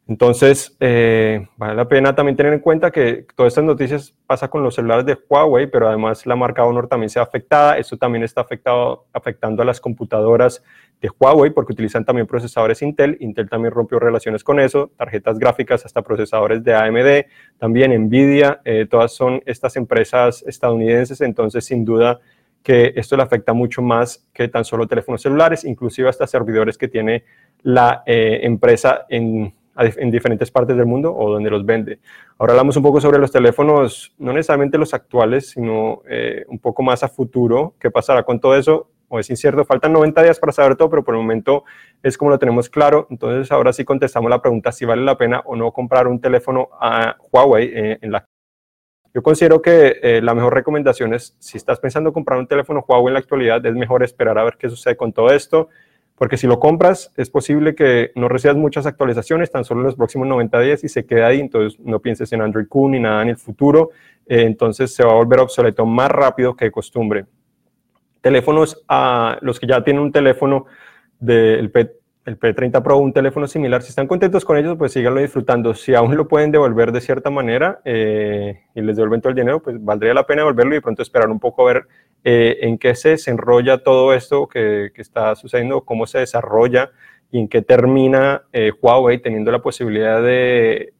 Entonces, 0.08 0.76
eh, 0.80 1.46
vale 1.56 1.74
la 1.74 1.86
pena 1.86 2.14
también 2.14 2.36
tener 2.36 2.52
en 2.54 2.58
cuenta 2.58 2.90
que 2.90 3.26
todas 3.36 3.52
estas 3.52 3.64
noticias 3.64 4.12
pasa 4.26 4.48
con 4.48 4.62
los 4.62 4.74
celulares 4.74 5.04
de 5.04 5.16
Huawei, 5.28 5.68
pero 5.68 5.86
además 5.86 6.26
la 6.26 6.34
marca 6.34 6.64
Honor 6.64 6.88
también 6.88 7.10
se 7.10 7.20
ha 7.20 7.22
afectada. 7.22 7.78
Esto 7.78 7.96
también 7.96 8.24
está 8.24 8.40
afectado, 8.40 9.06
afectando 9.12 9.62
a 9.62 9.66
las 9.66 9.80
computadoras 9.80 10.64
de 11.00 11.10
Huawei 11.18 11.50
porque 11.50 11.72
utilizan 11.72 12.04
también 12.04 12.26
procesadores 12.26 12.82
Intel. 12.82 13.16
Intel 13.20 13.48
también 13.48 13.72
rompió 13.72 13.98
relaciones 13.98 14.44
con 14.44 14.60
eso, 14.60 14.90
tarjetas 14.96 15.38
gráficas 15.38 15.84
hasta 15.86 16.02
procesadores 16.02 16.62
de 16.62 16.74
AMD, 16.74 17.26
también 17.58 17.92
Nvidia, 18.06 18.60
eh, 18.64 18.86
todas 18.88 19.12
son 19.12 19.42
estas 19.46 19.76
empresas 19.76 20.44
estadounidenses, 20.46 21.20
entonces 21.20 21.64
sin 21.64 21.84
duda 21.84 22.20
que 22.62 22.92
esto 22.96 23.16
le 23.16 23.22
afecta 23.22 23.54
mucho 23.54 23.80
más 23.80 24.26
que 24.34 24.48
tan 24.48 24.64
solo 24.64 24.86
teléfonos 24.86 25.22
celulares, 25.22 25.64
inclusive 25.64 26.10
hasta 26.10 26.26
servidores 26.26 26.76
que 26.76 26.88
tiene 26.88 27.24
la 27.62 28.02
eh, 28.06 28.40
empresa 28.42 29.06
en 29.08 29.54
en 29.76 30.10
diferentes 30.10 30.50
partes 30.50 30.76
del 30.76 30.86
mundo 30.86 31.14
o 31.14 31.30
donde 31.30 31.50
los 31.50 31.64
vende. 31.64 32.00
Ahora 32.38 32.52
hablamos 32.52 32.76
un 32.76 32.82
poco 32.82 33.00
sobre 33.00 33.18
los 33.18 33.32
teléfonos, 33.32 34.12
no 34.18 34.32
necesariamente 34.32 34.78
los 34.78 34.94
actuales, 34.94 35.50
sino 35.50 36.02
eh, 36.08 36.44
un 36.48 36.58
poco 36.58 36.82
más 36.82 37.02
a 37.02 37.08
futuro. 37.08 37.74
¿Qué 37.78 37.90
pasará 37.90 38.22
con 38.22 38.40
todo 38.40 38.56
eso? 38.56 38.88
O 39.10 39.18
es 39.18 39.28
incierto, 39.28 39.64
faltan 39.64 39.92
90 39.92 40.22
días 40.22 40.38
para 40.38 40.52
saber 40.52 40.76
todo, 40.76 40.88
pero 40.88 41.04
por 41.04 41.14
el 41.14 41.20
momento 41.20 41.64
es 42.02 42.16
como 42.16 42.30
lo 42.30 42.38
tenemos 42.38 42.70
claro. 42.70 43.06
Entonces 43.10 43.52
ahora 43.52 43.72
sí 43.72 43.84
contestamos 43.84 44.30
la 44.30 44.40
pregunta 44.40 44.72
si 44.72 44.84
vale 44.84 45.02
la 45.02 45.18
pena 45.18 45.42
o 45.44 45.56
no 45.56 45.72
comprar 45.72 46.08
un 46.08 46.20
teléfono 46.20 46.70
a 46.80 47.16
Huawei 47.30 47.70
eh, 47.74 47.98
en 48.00 48.12
la 48.12 48.24
yo 49.12 49.24
considero 49.24 49.60
que 49.60 49.98
eh, 50.02 50.22
la 50.22 50.34
mejor 50.34 50.54
recomendación 50.54 51.12
es, 51.14 51.36
si 51.40 51.58
estás 51.58 51.80
pensando 51.80 52.12
comprar 52.12 52.38
un 52.38 52.46
teléfono 52.46 52.84
Huawei 52.86 53.08
en 53.08 53.14
la 53.14 53.18
actualidad, 53.18 53.66
es 53.66 53.74
mejor 53.74 54.04
esperar 54.04 54.38
a 54.38 54.44
ver 54.44 54.56
qué 54.56 54.68
sucede 54.68 54.96
con 54.96 55.12
todo 55.12 55.30
esto 55.32 55.68
porque 56.20 56.36
si 56.36 56.46
lo 56.46 56.60
compras 56.60 57.14
es 57.16 57.30
posible 57.30 57.74
que 57.74 58.12
no 58.14 58.28
recibas 58.28 58.54
muchas 58.54 58.84
actualizaciones 58.84 59.50
tan 59.50 59.64
solo 59.64 59.80
en 59.80 59.86
los 59.86 59.94
próximos 59.94 60.28
90 60.28 60.60
días 60.60 60.84
y 60.84 60.90
se 60.90 61.06
quede 61.06 61.24
ahí, 61.24 61.40
entonces 61.40 61.80
no 61.80 61.98
pienses 62.00 62.30
en 62.34 62.42
Android 62.42 62.68
Q 62.68 62.90
ni 62.90 63.00
nada 63.00 63.22
en 63.22 63.30
el 63.30 63.38
futuro, 63.38 63.88
eh, 64.26 64.42
entonces 64.42 64.94
se 64.94 65.02
va 65.02 65.12
a 65.12 65.14
volver 65.14 65.40
obsoleto 65.40 65.86
más 65.86 66.10
rápido 66.10 66.54
que 66.54 66.66
de 66.66 66.72
costumbre. 66.72 67.24
Teléfonos 68.20 68.84
a 68.88 69.38
los 69.40 69.58
que 69.58 69.66
ya 69.66 69.82
tienen 69.82 70.02
un 70.02 70.12
teléfono 70.12 70.66
del 71.18 71.70
P 71.70 72.00
el 72.26 72.38
P30 72.38 72.82
Pro, 72.82 72.98
un 72.98 73.12
teléfono 73.12 73.46
similar, 73.46 73.82
si 73.82 73.88
están 73.88 74.06
contentos 74.06 74.44
con 74.44 74.56
ellos, 74.56 74.76
pues 74.76 74.92
síganlo 74.92 75.20
disfrutando. 75.20 75.74
Si 75.74 75.94
aún 75.94 76.16
lo 76.16 76.28
pueden 76.28 76.50
devolver 76.50 76.92
de 76.92 77.00
cierta 77.00 77.30
manera 77.30 77.80
eh, 77.84 78.60
y 78.74 78.82
les 78.82 78.96
devuelven 78.96 79.20
todo 79.20 79.30
el 79.30 79.36
dinero, 79.36 79.62
pues 79.62 79.82
valdría 79.82 80.12
la 80.12 80.26
pena 80.26 80.42
devolverlo 80.42 80.72
y 80.72 80.76
de 80.76 80.82
pronto 80.82 81.02
esperar 81.02 81.30
un 81.30 81.40
poco 81.40 81.62
a 81.62 81.72
ver 81.72 81.86
eh, 82.22 82.58
en 82.60 82.78
qué 82.78 82.94
se 82.94 83.10
desenrolla 83.10 83.78
todo 83.78 84.12
esto 84.12 84.46
que, 84.48 84.90
que, 84.94 85.00
está 85.00 85.34
sucediendo, 85.34 85.80
cómo 85.82 86.06
se 86.06 86.18
desarrolla 86.18 86.90
y 87.30 87.38
en 87.38 87.48
qué 87.48 87.62
termina 87.62 88.42
eh, 88.52 88.72
Huawei 88.80 89.18
teniendo 89.18 89.50
la 89.50 89.62
posibilidad 89.62 90.22
de 90.22 90.92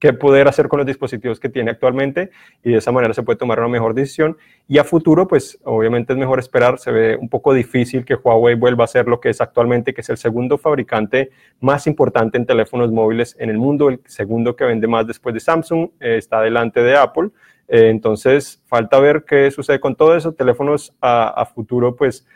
qué 0.00 0.14
poder 0.14 0.48
hacer 0.48 0.66
con 0.66 0.78
los 0.78 0.86
dispositivos 0.86 1.38
que 1.38 1.50
tiene 1.50 1.70
actualmente 1.70 2.30
y 2.64 2.72
de 2.72 2.78
esa 2.78 2.90
manera 2.90 3.12
se 3.12 3.22
puede 3.22 3.38
tomar 3.38 3.60
una 3.60 3.68
mejor 3.68 3.94
decisión. 3.94 4.36
Y 4.66 4.78
a 4.78 4.84
futuro, 4.84 5.28
pues 5.28 5.58
obviamente 5.62 6.14
es 6.14 6.18
mejor 6.18 6.38
esperar, 6.38 6.78
se 6.78 6.90
ve 6.90 7.16
un 7.16 7.28
poco 7.28 7.52
difícil 7.52 8.04
que 8.04 8.14
Huawei 8.14 8.54
vuelva 8.54 8.84
a 8.84 8.88
ser 8.88 9.06
lo 9.06 9.20
que 9.20 9.28
es 9.28 9.40
actualmente, 9.40 9.92
que 9.92 10.00
es 10.00 10.08
el 10.08 10.16
segundo 10.16 10.56
fabricante 10.56 11.30
más 11.60 11.86
importante 11.86 12.38
en 12.38 12.46
teléfonos 12.46 12.90
móviles 12.90 13.36
en 13.38 13.50
el 13.50 13.58
mundo, 13.58 13.90
el 13.90 14.00
segundo 14.06 14.56
que 14.56 14.64
vende 14.64 14.88
más 14.88 15.06
después 15.06 15.34
de 15.34 15.40
Samsung, 15.40 15.90
eh, 16.00 16.16
está 16.16 16.40
delante 16.40 16.82
de 16.82 16.96
Apple. 16.96 17.28
Eh, 17.68 17.90
entonces, 17.90 18.62
falta 18.66 18.98
ver 18.98 19.24
qué 19.26 19.50
sucede 19.50 19.80
con 19.80 19.94
todo 19.94 20.16
eso. 20.16 20.32
Teléfonos 20.32 20.94
a, 21.00 21.28
a 21.28 21.44
futuro, 21.44 21.94
pues 21.94 22.26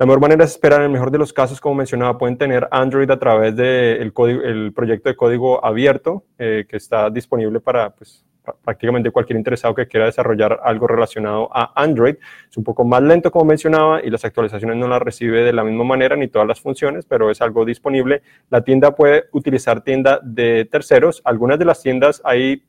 la 0.00 0.06
mejor 0.06 0.20
manera 0.22 0.44
es 0.44 0.52
esperar, 0.52 0.80
en 0.80 0.86
el 0.86 0.92
mejor 0.92 1.10
de 1.10 1.18
los 1.18 1.30
casos, 1.30 1.60
como 1.60 1.74
mencionaba, 1.74 2.16
pueden 2.16 2.38
tener 2.38 2.66
Android 2.70 3.10
a 3.10 3.18
través 3.18 3.54
del 3.54 4.14
el 4.16 4.72
proyecto 4.74 5.10
de 5.10 5.14
código 5.14 5.62
abierto 5.62 6.24
eh, 6.38 6.64
que 6.66 6.78
está 6.78 7.10
disponible 7.10 7.60
para 7.60 7.90
pues, 7.90 8.24
prácticamente 8.64 9.10
cualquier 9.10 9.36
interesado 9.36 9.74
que 9.74 9.86
quiera 9.86 10.06
desarrollar 10.06 10.58
algo 10.64 10.86
relacionado 10.86 11.50
a 11.52 11.74
Android. 11.76 12.16
Es 12.48 12.56
un 12.56 12.64
poco 12.64 12.82
más 12.82 13.02
lento, 13.02 13.30
como 13.30 13.44
mencionaba, 13.44 14.02
y 14.02 14.08
las 14.08 14.24
actualizaciones 14.24 14.78
no 14.78 14.88
las 14.88 15.02
recibe 15.02 15.42
de 15.42 15.52
la 15.52 15.64
misma 15.64 15.84
manera 15.84 16.16
ni 16.16 16.28
todas 16.28 16.48
las 16.48 16.62
funciones, 16.62 17.04
pero 17.04 17.30
es 17.30 17.42
algo 17.42 17.66
disponible. 17.66 18.22
La 18.48 18.64
tienda 18.64 18.94
puede 18.94 19.24
utilizar 19.32 19.82
tienda 19.82 20.18
de 20.22 20.64
terceros. 20.64 21.20
Algunas 21.26 21.58
de 21.58 21.66
las 21.66 21.82
tiendas 21.82 22.22
hay 22.24 22.64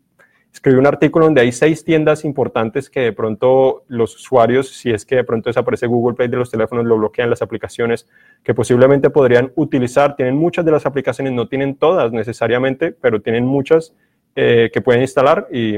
escribí 0.54 0.78
un 0.78 0.88
artículo 0.88 1.26
donde 1.26 1.42
hay 1.42 1.52
seis 1.52 1.84
tiendas 1.84 2.26
importantes 2.26 2.90
que 2.90 3.00
de 3.00 3.14
pronto 3.14 3.84
los 3.88 4.16
usuarios, 4.16 4.70
si 4.70 4.92
es 4.92 5.06
que 5.06 5.16
de 5.16 5.24
pronto 5.24 5.50
desaparece 5.50 5.88
Google 5.88 6.16
Play 6.16 6.28
de 6.28 6.38
los 6.38 6.52
teléfonos, 6.52 6.86
lo 6.86 6.98
bloquean 6.98 7.30
las 7.30 7.42
aplicaciones 7.42 8.08
que 8.44 8.54
posiblemente 8.54 9.10
podrían 9.10 9.52
utilizar. 9.56 10.16
Tienen 10.16 10.36
muchas 10.36 10.66
de 10.66 10.72
las 10.72 10.86
aplicaciones, 10.86 11.34
no 11.34 11.48
tienen 11.48 11.76
todas 11.76 12.12
necesariamente, 12.12 12.92
pero 12.92 13.22
tienen 13.22 13.46
muchas 13.46 13.94
eh, 14.36 14.70
que 14.74 14.82
pueden 14.82 15.02
instalar 15.02 15.48
y 15.52 15.78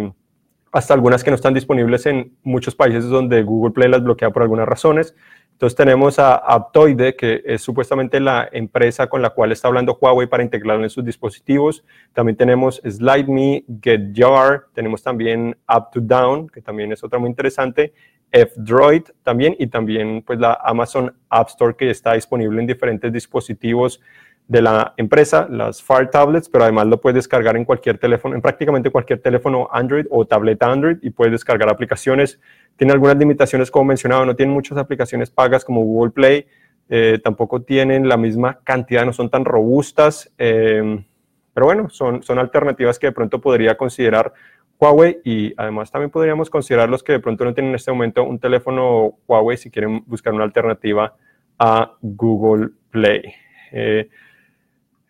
hasta 0.71 0.93
algunas 0.95 1.23
que 1.23 1.29
no 1.29 1.35
están 1.35 1.53
disponibles 1.53 2.05
en 2.07 2.33
muchos 2.41 2.75
países 2.75 3.05
donde 3.05 3.43
Google 3.43 3.73
Play 3.73 3.89
las 3.89 4.03
bloquea 4.03 4.31
por 4.31 4.41
algunas 4.41 4.67
razones. 4.67 5.15
Entonces 5.53 5.77
tenemos 5.77 6.19
a 6.19 6.35
Aptoide, 6.35 7.15
que 7.15 7.41
es 7.45 7.61
supuestamente 7.61 8.19
la 8.19 8.49
empresa 8.51 9.07
con 9.07 9.21
la 9.21 9.29
cual 9.29 9.51
está 9.51 9.69
hablando 9.69 9.97
Huawei 9.99 10.27
para 10.27 10.43
integrarlo 10.43 10.83
en 10.83 10.89
sus 10.89 11.05
dispositivos. 11.05 11.85
También 12.11 12.35
tenemos 12.35 12.81
SlideMe, 12.85 13.63
GetJar, 13.81 14.65
tenemos 14.73 15.01
también 15.01 15.55
Up2Down, 15.67 16.51
que 16.51 16.61
también 16.61 16.91
es 16.91 17.03
otra 17.03 17.17
muy 17.17 17.29
interesante, 17.29 17.93
F-Droid 18.31 19.03
también, 19.21 19.55
y 19.59 19.67
también 19.67 20.23
pues 20.25 20.39
la 20.39 20.59
Amazon 20.63 21.15
App 21.29 21.49
Store 21.49 21.75
que 21.75 21.89
está 21.91 22.13
disponible 22.13 22.59
en 22.59 22.67
diferentes 22.67 23.13
dispositivos 23.13 24.01
de 24.47 24.61
la 24.61 24.93
empresa, 24.97 25.47
las 25.49 25.81
Fire 25.81 26.09
Tablets, 26.09 26.49
pero 26.49 26.65
además 26.65 26.87
lo 26.87 26.99
puedes 26.99 27.15
descargar 27.15 27.55
en 27.55 27.65
cualquier 27.65 27.97
teléfono, 27.97 28.35
en 28.35 28.41
prácticamente 28.41 28.89
cualquier 28.89 29.19
teléfono 29.19 29.69
Android 29.71 30.05
o 30.09 30.25
tableta 30.25 30.71
Android 30.71 30.97
y 31.01 31.11
puedes 31.11 31.31
descargar 31.31 31.69
aplicaciones. 31.69 32.39
Tiene 32.75 32.93
algunas 32.93 33.17
limitaciones, 33.17 33.71
como 33.71 33.85
mencionaba, 33.85 34.25
no 34.25 34.35
tiene 34.35 34.51
muchas 34.51 34.77
aplicaciones 34.77 35.29
pagas 35.29 35.63
como 35.63 35.81
Google 35.81 36.11
Play, 36.11 36.47
eh, 36.89 37.19
tampoco 37.23 37.61
tienen 37.61 38.07
la 38.09 38.17
misma 38.17 38.59
cantidad, 38.63 39.05
no 39.05 39.13
son 39.13 39.29
tan 39.29 39.45
robustas, 39.45 40.31
em, 40.37 41.05
pero 41.53 41.67
bueno, 41.67 41.89
son, 41.89 42.21
son 42.23 42.39
alternativas 42.39 42.99
que 42.99 43.07
de 43.07 43.13
pronto 43.13 43.39
podría 43.39 43.77
considerar 43.77 44.33
Huawei 44.79 45.21
y 45.23 45.53
además 45.55 45.91
también 45.91 46.09
podríamos 46.09 46.49
considerar 46.49 46.89
los 46.89 47.03
que 47.03 47.13
de 47.13 47.19
pronto 47.19 47.45
no 47.45 47.53
tienen 47.53 47.69
en 47.69 47.75
este 47.75 47.91
momento 47.91 48.23
un 48.23 48.39
teléfono 48.39 49.13
Huawei 49.27 49.55
si 49.55 49.71
quieren 49.71 50.03
buscar 50.05 50.33
una 50.33 50.43
alternativa 50.43 51.15
a 51.57 51.93
Google 52.01 52.71
Play. 52.89 53.33
Eh, 53.71 54.09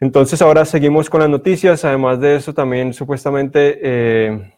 entonces 0.03 0.41
ahora 0.41 0.65
seguimos 0.65 1.09
con 1.09 1.21
las 1.21 1.29
noticias. 1.29 1.85
Además 1.85 2.19
de 2.19 2.35
eso, 2.35 2.53
también 2.53 2.93
supuestamente 2.93 3.79
eh, 3.81 4.53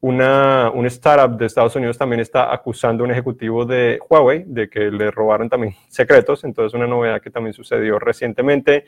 una, 0.00 0.70
un 0.70 0.86
startup 0.86 1.36
de 1.36 1.44
Estados 1.44 1.76
Unidos 1.76 1.98
también 1.98 2.20
está 2.20 2.50
acusando 2.50 3.04
a 3.04 3.06
un 3.06 3.10
ejecutivo 3.10 3.66
de 3.66 4.00
Huawei 4.08 4.44
de 4.46 4.70
que 4.70 4.90
le 4.90 5.10
robaron 5.10 5.50
también 5.50 5.74
secretos. 5.88 6.44
Entonces 6.44 6.72
una 6.72 6.86
novedad 6.86 7.20
que 7.20 7.28
también 7.30 7.52
sucedió 7.52 7.98
recientemente. 7.98 8.86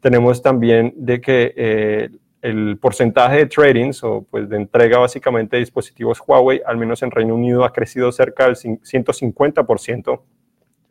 Tenemos 0.00 0.42
también 0.42 0.92
de 0.94 1.22
que 1.22 1.54
eh, 1.56 2.10
el 2.42 2.76
porcentaje 2.76 3.38
de 3.38 3.46
tradings 3.46 4.04
o 4.04 4.26
pues 4.30 4.50
de 4.50 4.58
entrega 4.58 4.98
básicamente 4.98 5.56
de 5.56 5.60
dispositivos 5.60 6.22
Huawei, 6.26 6.60
al 6.66 6.76
menos 6.76 7.02
en 7.02 7.10
Reino 7.10 7.34
Unido, 7.34 7.64
ha 7.64 7.72
crecido 7.72 8.12
cerca 8.12 8.44
del 8.44 8.56
150% 8.56 10.20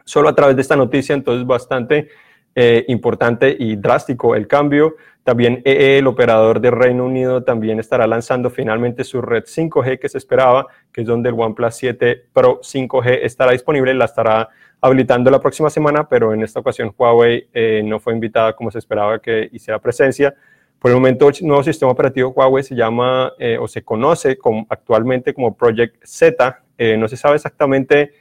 solo 0.05 0.29
a 0.29 0.35
través 0.35 0.55
de 0.55 0.61
esta 0.63 0.75
noticia, 0.75 1.13
entonces 1.13 1.45
bastante 1.45 2.09
eh, 2.57 2.85
importante 2.87 3.53
y 3.59 3.75
drástico 3.75 4.33
el 4.33 4.47
cambio. 4.47 4.95
También 5.25 5.61
EE, 5.65 5.97
el 5.97 6.07
operador 6.07 6.61
de 6.61 6.71
Reino 6.71 7.03
Unido, 7.03 7.43
también 7.43 7.81
estará 7.81 8.07
lanzando 8.07 8.49
finalmente 8.49 9.03
su 9.03 9.21
red 9.21 9.43
5G 9.43 9.99
que 9.99 10.07
se 10.07 10.17
esperaba, 10.17 10.67
que 10.93 11.01
es 11.01 11.07
donde 11.07 11.27
el 11.27 11.35
OnePlus 11.37 11.75
7 11.75 12.27
Pro 12.31 12.61
5G 12.61 13.19
estará 13.23 13.51
disponible, 13.51 13.93
la 13.93 14.05
estará 14.05 14.47
habilitando 14.79 15.29
la 15.29 15.41
próxima 15.41 15.69
semana, 15.69 16.07
pero 16.07 16.33
en 16.33 16.43
esta 16.43 16.61
ocasión 16.61 16.95
Huawei 16.97 17.49
eh, 17.53 17.81
no 17.83 17.99
fue 17.99 18.13
invitada 18.13 18.53
como 18.53 18.71
se 18.71 18.79
esperaba 18.79 19.19
que 19.19 19.49
hiciera 19.51 19.77
presencia. 19.79 20.33
Por 20.79 20.91
el 20.91 20.95
momento, 20.95 21.27
el 21.27 21.35
nuevo 21.41 21.61
sistema 21.61 21.91
operativo 21.91 22.29
Huawei 22.29 22.63
se 22.63 22.73
llama 22.73 23.33
eh, 23.37 23.57
o 23.59 23.67
se 23.67 23.83
conoce 23.83 24.37
como, 24.37 24.65
actualmente 24.69 25.33
como 25.33 25.57
Project 25.57 25.97
Z. 26.05 26.61
no 26.97 27.09
se 27.09 27.17
sabe 27.17 27.35
exactamente 27.35 28.13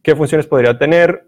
qué 0.00 0.16
funciones 0.16 0.46
podría 0.46 0.78
tener. 0.78 1.26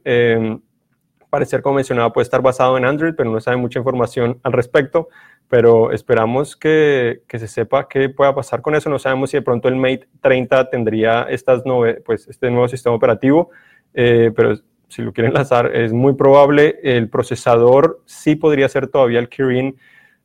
Parecer, 1.35 1.63
como 1.63 1.75
mencionaba, 1.75 2.13
puede 2.13 2.23
estar 2.23 2.43
basado 2.43 2.79
en 2.79 2.85
Android, 2.85 3.13
pero 3.17 3.29
no 3.29 3.41
sabe 3.41 3.57
mucha 3.57 3.81
información 3.81 4.39
al 4.45 4.53
respecto. 4.53 5.09
Pero 5.49 5.91
esperamos 5.91 6.55
que, 6.55 7.23
que, 7.27 7.41
se 7.41 7.49
sepa 7.49 7.89
qué 7.89 8.09
pueda 8.09 8.33
pasar 8.37 8.63
con 8.63 8.77
eso. 8.77 8.89
No 8.89 9.01
sabemos 9.01 9.31
si 9.31 9.39
de 9.39 9.43
pronto 9.43 9.67
el 9.67 9.75
Mate 9.75 10.07
30 10.21 10.71
tendría 10.71 11.23
estas 11.25 11.65
pues, 12.05 12.29
este 12.29 12.53
nuevo 12.53 12.69
sistema 12.69 12.95
operativo, 12.95 13.51
eh, 13.95 14.31
pero 14.37 14.55
si 14.87 15.03
lo 15.03 15.13
quieren 15.13 15.35
lanzar 15.35 15.75
es 15.75 15.93
muy 15.93 16.15
probable. 16.15 16.79
El 16.85 17.09
procesador 17.09 18.01
sí 18.05 18.37
podría 18.37 18.69
ser 18.69 18.87
todavía 18.87 19.19
el 19.19 19.29
Kirin 19.29 19.77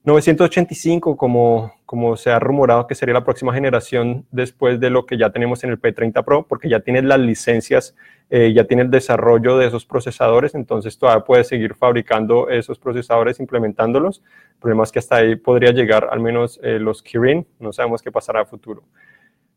985, 0.04 1.18
como, 1.18 1.74
como 1.88 2.18
se 2.18 2.30
ha 2.30 2.38
rumorado 2.38 2.86
que 2.86 2.94
sería 2.94 3.16
la 3.16 3.24
próxima 3.24 3.52
generación 3.52 4.28
después 4.30 4.80
de 4.80 4.92
lo 4.92 5.08
que 5.08 5.18
ya 5.18 5.32
tenemos 5.32 5.64
en 5.64 5.72
el 5.72 5.82
P30 5.82 6.24
Pro, 6.24 6.46
porque 6.48 6.70
ya 6.70 6.82
tiene 6.82 7.02
las 7.02 7.20
licencias, 7.20 7.96
eh, 8.32 8.54
ya 8.54 8.66
tiene 8.66 8.84
el 8.84 8.92
desarrollo 8.92 9.58
de 9.58 9.66
esos 9.66 9.86
procesadores, 9.86 10.54
entonces 10.54 11.00
todavía 11.00 11.26
puede 11.26 11.44
seguir 11.44 11.74
fabricando 11.74 12.48
esos 12.48 12.78
procesadores, 12.78 13.40
implementándolos. 13.40 14.22
El 14.54 14.60
problema 14.60 14.84
es 14.84 14.92
que 14.92 15.00
hasta 15.00 15.16
ahí 15.16 15.36
podría 15.36 15.72
llegar 15.72 16.10
al 16.12 16.20
menos 16.20 16.60
eh, 16.62 16.78
los 16.78 17.02
Kirin, 17.02 17.48
no 17.60 17.74
sabemos 17.74 18.04
qué 18.04 18.12
pasará 18.12 18.42
a 18.42 18.46
futuro. 18.46 18.84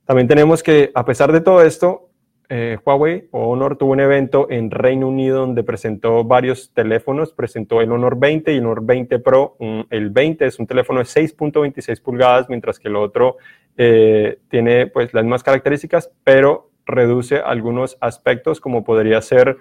También 0.06 0.26
tenemos 0.26 0.62
que, 0.62 0.90
a 0.94 1.04
pesar 1.04 1.32
de 1.32 1.42
todo 1.42 1.62
esto, 1.62 2.08
eh, 2.48 2.78
Huawei 2.84 3.28
o 3.30 3.50
Honor 3.50 3.76
tuvo 3.76 3.92
un 3.92 4.00
evento 4.00 4.46
en 4.50 4.70
Reino 4.70 5.08
Unido 5.08 5.40
donde 5.40 5.64
presentó 5.64 6.24
varios 6.24 6.72
teléfonos, 6.72 7.32
presentó 7.34 7.82
el 7.82 7.92
Honor 7.92 8.18
20 8.18 8.54
y 8.54 8.56
el 8.56 8.64
Honor 8.64 8.84
20 8.84 9.18
Pro. 9.18 9.56
el 9.90 10.10
20 10.10 10.46
es 10.46 10.58
un 10.58 10.66
teléfono 10.66 10.98
de 11.00 11.04
6.26 11.04 12.02
pulgadas, 12.02 12.48
mientras 12.48 12.78
que 12.78 12.88
el 12.88 12.96
otro 12.96 13.36
tiene 13.74 14.86
pues 14.88 15.14
las 15.14 15.24
mismas 15.24 15.42
características, 15.42 16.10
pero 16.24 16.71
reduce 16.86 17.38
algunos 17.38 17.96
aspectos 18.00 18.60
como 18.60 18.84
podría 18.84 19.20
ser, 19.22 19.56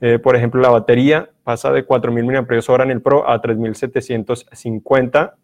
eh, 0.00 0.18
por 0.18 0.36
ejemplo, 0.36 0.60
la 0.60 0.70
batería 0.70 1.30
pasa 1.44 1.72
de 1.72 1.86
4.000 1.86 2.24
mAh 2.24 2.82
en 2.82 2.90
el 2.90 3.00
Pro 3.02 3.28
a 3.28 3.40
3.750, 3.40 5.34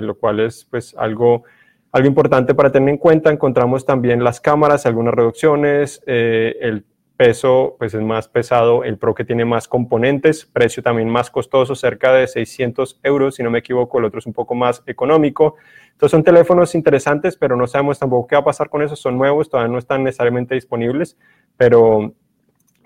lo 0.00 0.14
cual 0.14 0.40
es 0.40 0.64
pues 0.70 0.94
algo 0.96 1.44
algo 1.92 2.08
importante 2.08 2.54
para 2.54 2.70
tener 2.70 2.90
en 2.90 2.98
cuenta, 2.98 3.30
encontramos 3.30 3.86
también 3.86 4.22
las 4.22 4.40
cámaras, 4.40 4.86
algunas 4.86 5.14
reducciones, 5.14 6.02
eh, 6.06 6.56
el 6.60 6.84
peso 7.18 7.74
pues 7.78 7.92
es 7.94 8.00
más 8.00 8.28
pesado, 8.28 8.84
el 8.84 8.96
Pro 8.96 9.12
que 9.12 9.24
tiene 9.24 9.44
más 9.44 9.66
componentes, 9.66 10.46
precio 10.46 10.84
también 10.84 11.08
más 11.08 11.30
costoso, 11.30 11.74
cerca 11.74 12.12
de 12.12 12.28
600 12.28 13.00
euros, 13.02 13.34
si 13.34 13.42
no 13.42 13.50
me 13.50 13.58
equivoco, 13.58 13.98
el 13.98 14.04
otro 14.04 14.20
es 14.20 14.26
un 14.26 14.32
poco 14.32 14.54
más 14.54 14.84
económico. 14.86 15.56
Entonces 15.90 16.12
son 16.12 16.22
teléfonos 16.22 16.76
interesantes, 16.76 17.36
pero 17.36 17.56
no 17.56 17.66
sabemos 17.66 17.98
tampoco 17.98 18.28
qué 18.28 18.36
va 18.36 18.42
a 18.42 18.44
pasar 18.44 18.70
con 18.70 18.82
esos, 18.82 19.00
son 19.00 19.18
nuevos, 19.18 19.50
todavía 19.50 19.72
no 19.72 19.78
están 19.78 20.04
necesariamente 20.04 20.54
disponibles, 20.54 21.18
pero, 21.56 22.14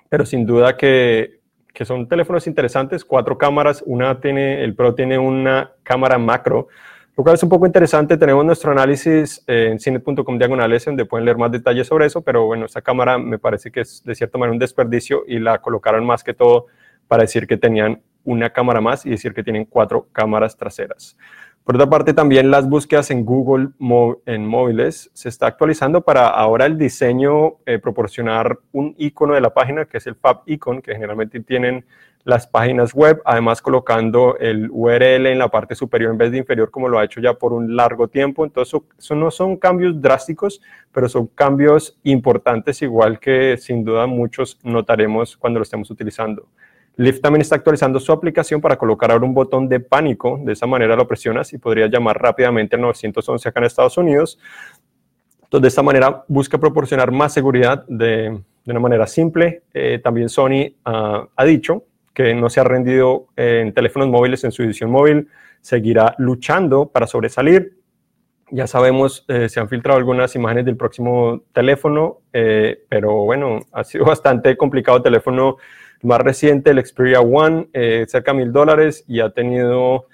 pero 0.09 0.25
sin 0.25 0.47
duda 0.47 0.79
que, 0.79 1.41
que 1.75 1.85
son 1.85 2.09
teléfonos 2.09 2.47
interesantes, 2.47 3.05
cuatro 3.05 3.37
cámaras, 3.37 3.85
una 3.85 4.19
tiene, 4.19 4.65
el 4.65 4.75
Pro 4.75 4.95
tiene 4.95 5.19
una 5.19 5.73
cámara 5.83 6.17
macro, 6.17 6.69
lo 7.17 7.23
cual 7.23 7.35
es 7.35 7.43
un 7.43 7.49
poco 7.49 7.67
interesante. 7.67 8.17
Tenemos 8.17 8.45
nuestro 8.45 8.73
análisis 8.73 9.43
en 9.47 9.79
cine.com 9.79 10.39
diagonales, 10.39 10.85
donde 10.85 11.05
pueden 11.05 11.25
leer 11.25 11.37
más 11.37 11.53
detalles 11.53 11.87
sobre 11.87 12.07
eso, 12.07 12.23
pero 12.23 12.47
bueno, 12.47 12.67
esta 12.67 12.81
cámara 12.81 13.19
me 13.19 13.39
parece 13.39 13.71
que 13.71 13.81
es 13.81 14.03
de 14.05 14.15
cierta 14.15 14.39
manera 14.39 14.53
un 14.53 14.59
desperdicio 14.59 15.25
y 15.27 15.39
la 15.39 15.61
colocaron 15.61 16.05
más 16.07 16.25
que 16.25 16.35
todo 16.35 16.67
para 17.09 17.23
decir 17.23 17.47
que 17.47 17.57
tenían 17.57 18.01
una 18.25 18.51
cámara 18.51 18.81
más 18.81 19.05
y 19.05 19.11
decir 19.11 19.35
que 19.35 19.43
tienen 19.43 19.65
cuatro 19.67 20.09
cámaras 20.13 20.57
traseras. 20.57 21.17
Por 21.65 21.77
otra 21.77 21.89
parte, 21.89 22.13
también 22.13 22.51
las 22.51 22.69
búsquedas 22.69 23.13
en 23.13 23.25
Google 23.25 23.69
en 24.27 24.47
móviles 24.47 25.11
se 25.15 25.29
está 25.29 25.47
actualizando 25.47 26.01
para 26.01 26.27
ahora 26.27 26.67
el 26.67 26.77
diseño 26.77 27.59
eh, 27.67 27.79
proporcionar 27.79 28.59
un 28.73 28.97
icono 28.99 29.35
de 29.35 29.41
la 29.41 29.55
página, 29.55 29.85
que 29.85 29.99
es 29.99 30.07
el 30.09 30.17
Fab 30.17 30.43
Icon, 30.47 30.83
que 30.83 30.93
generalmente 30.93 31.39
tienen 31.39 31.85
las 32.25 32.49
páginas 32.49 32.95
web, 32.95 33.21
además 33.25 33.63
colocando 33.63 34.37
el 34.39 34.71
URL 34.71 35.27
en 35.27 35.39
la 35.39 35.49
parte 35.49 35.77
superior 35.77 36.11
en 36.11 36.19
vez 36.19 36.33
de 36.33 36.39
inferior 36.39 36.71
como 36.71 36.89
lo 36.89 36.99
ha 36.99 37.05
hecho 37.05 37.21
ya 37.21 37.35
por 37.35 37.53
un 37.53 37.77
largo 37.77 38.09
tiempo. 38.09 38.45
Entonces, 38.45 38.81
no 39.11 39.31
son 39.31 39.57
cambios 39.57 40.01
drásticos, 40.01 40.61
pero 40.93 41.09
son 41.09 41.29
cambios 41.29 41.97
importantes, 42.03 42.83
igual 42.83 43.21
que 43.21 43.57
sin 43.57 43.85
duda 43.85 44.07
muchos 44.09 44.59
notaremos 44.65 45.37
cuando 45.37 45.61
lo 45.61 45.65
estemos 45.65 45.91
utilizando. 45.91 46.49
Lyft 46.97 47.23
también 47.23 47.41
está 47.41 47.57
actualizando 47.57 47.99
su 48.01 48.13
aplicación 48.13 48.61
para 48.61 48.77
colocar 48.77 49.11
ahora 49.11 49.25
un 49.25 49.35
botón 49.35 49.69
de 49.69 49.81
pánico. 49.81 50.39
De 50.43 50.53
esa 50.53 50.67
manera 50.67 50.95
lo 50.95 51.07
presionas 51.07 51.53
y 51.53 51.59
podrías 51.59 51.91
llamar 51.91 52.21
rápidamente 52.21 52.77
al 52.77 52.83
911 52.83 53.49
acá 53.49 53.61
en 53.61 53.67
Estados 53.67 53.97
Unidos. 53.97 54.39
Entonces, 55.43 55.63
de 55.63 55.69
esta 55.69 55.83
manera 55.83 56.25
busca 56.29 56.59
proporcionar 56.59 57.11
más 57.11 57.33
seguridad 57.33 57.85
de, 57.87 58.41
una 58.67 58.81
manera 58.81 59.07
simple. 59.07 59.63
Eh, 59.73 60.01
también 60.03 60.29
Sony 60.29 60.75
ah, 60.85 61.27
ha 61.35 61.45
dicho 61.45 61.85
que 62.15 62.35
no 62.35 62.51
se 62.51 62.61
ha 62.61 62.65
rendido 62.65 63.29
en 63.37 63.73
teléfonos 63.73 64.09
móviles 64.09 64.45
en 64.45 64.53
su 64.53 64.63
edición 64.63 64.91
móvil, 64.91 65.29
seguirá 65.61 66.15
luchando 66.19 66.87
para 66.87 67.07
sobresalir. 67.07 67.79
Ya 68.51 68.67
sabemos, 68.67 69.25
eh, 69.29 69.49
se 69.49 69.61
han 69.61 69.69
filtrado 69.69 69.99
algunas 69.99 70.35
imágenes 70.35 70.67
del 70.67 70.77
próximo 70.77 71.43
teléfono, 71.53 72.19
eh, 72.35 72.85
pero 72.89 73.25
bueno, 73.25 73.61
ha 73.73 73.83
sido 73.83 74.05
bastante 74.07 74.57
complicado 74.57 74.99
el 74.99 75.03
teléfono 75.03 75.57
más 76.03 76.21
reciente, 76.21 76.71
el 76.71 76.85
Xperia 76.85 77.21
One, 77.21 77.69
eh, 77.73 78.05
cerca 78.09 78.33
de 78.33 78.39
mil 78.39 78.53
dólares 78.53 79.05
y 79.07 79.21
ha 79.21 79.31
tenido 79.31 80.07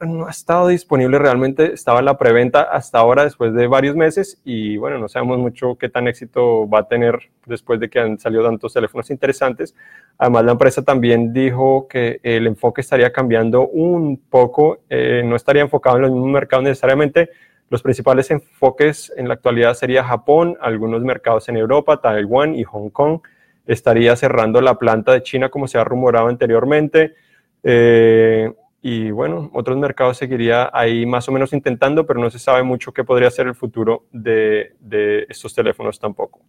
no 0.00 0.26
ha 0.26 0.30
estado 0.30 0.68
disponible 0.68 1.18
realmente, 1.18 1.72
estaba 1.72 2.00
en 2.00 2.04
la 2.04 2.18
preventa 2.18 2.62
hasta 2.62 2.98
ahora 2.98 3.24
después 3.24 3.54
de 3.54 3.66
varios 3.66 3.96
meses 3.96 4.40
y 4.44 4.76
bueno, 4.76 4.98
no 4.98 5.08
sabemos 5.08 5.38
mucho 5.38 5.76
qué 5.76 5.88
tan 5.88 6.08
éxito 6.08 6.68
va 6.68 6.80
a 6.80 6.88
tener 6.88 7.30
después 7.46 7.80
de 7.80 7.88
que 7.88 7.98
han 7.98 8.18
salido 8.18 8.44
tantos 8.44 8.74
teléfonos 8.74 9.10
interesantes. 9.10 9.74
Además, 10.18 10.44
la 10.44 10.52
empresa 10.52 10.82
también 10.82 11.32
dijo 11.32 11.88
que 11.88 12.20
el 12.22 12.46
enfoque 12.46 12.82
estaría 12.82 13.12
cambiando 13.12 13.66
un 13.66 14.18
poco, 14.18 14.80
eh, 14.90 15.22
no 15.24 15.36
estaría 15.36 15.62
enfocado 15.62 15.96
en 15.96 16.02
los 16.02 16.10
mismos 16.10 16.30
mercados 16.30 16.64
necesariamente. 16.64 17.30
Los 17.70 17.82
principales 17.82 18.30
enfoques 18.30 19.12
en 19.16 19.26
la 19.26 19.34
actualidad 19.34 19.72
sería 19.74 20.04
Japón, 20.04 20.56
algunos 20.60 21.02
mercados 21.02 21.48
en 21.48 21.56
Europa, 21.56 22.00
Taiwán 22.00 22.54
y 22.54 22.62
Hong 22.64 22.90
Kong. 22.90 23.20
Estaría 23.66 24.14
cerrando 24.16 24.60
la 24.60 24.78
planta 24.78 25.12
de 25.12 25.22
China 25.22 25.48
como 25.48 25.66
se 25.66 25.78
ha 25.78 25.84
rumorado 25.84 26.28
anteriormente. 26.28 27.14
Eh, 27.62 28.52
y 28.82 29.10
bueno, 29.10 29.50
otros 29.52 29.76
mercados 29.76 30.16
seguiría 30.16 30.70
ahí 30.72 31.06
más 31.06 31.28
o 31.28 31.32
menos 31.32 31.52
intentando, 31.52 32.06
pero 32.06 32.20
no 32.20 32.30
se 32.30 32.38
sabe 32.38 32.62
mucho 32.62 32.92
qué 32.92 33.02
podría 33.02 33.30
ser 33.30 33.48
el 33.48 33.54
futuro 33.54 34.04
de, 34.12 34.74
de 34.78 35.26
estos 35.28 35.54
teléfonos 35.54 35.98
tampoco. 35.98 36.40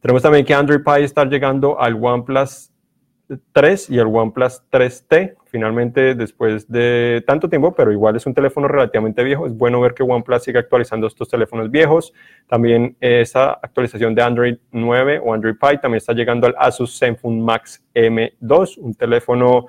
Tenemos 0.00 0.22
también 0.22 0.44
que 0.44 0.54
Android 0.54 0.82
Pie 0.84 1.04
está 1.04 1.24
llegando 1.24 1.80
al 1.80 1.94
OnePlus 1.94 2.70
3 3.52 3.90
y 3.90 3.98
el 3.98 4.06
OnePlus 4.06 4.62
3T, 4.70 5.36
finalmente 5.46 6.14
después 6.14 6.70
de 6.70 7.24
tanto 7.26 7.48
tiempo, 7.48 7.74
pero 7.74 7.90
igual 7.92 8.16
es 8.16 8.26
un 8.26 8.34
teléfono 8.34 8.68
relativamente 8.68 9.24
viejo. 9.24 9.46
Es 9.46 9.56
bueno 9.56 9.80
ver 9.80 9.94
que 9.94 10.02
OnePlus 10.02 10.44
sigue 10.44 10.58
actualizando 10.58 11.06
estos 11.06 11.28
teléfonos 11.28 11.70
viejos. 11.70 12.12
También 12.46 12.96
esa 13.00 13.52
actualización 13.52 14.14
de 14.14 14.22
Android 14.22 14.56
9 14.70 15.20
o 15.24 15.34
Android 15.34 15.56
Pie 15.60 15.78
también 15.78 15.98
está 15.98 16.12
llegando 16.12 16.46
al 16.46 16.54
Asus 16.58 16.98
ZenFone 16.98 17.40
Max 17.40 17.84
M2, 17.94 18.78
un 18.78 18.94
teléfono 18.94 19.66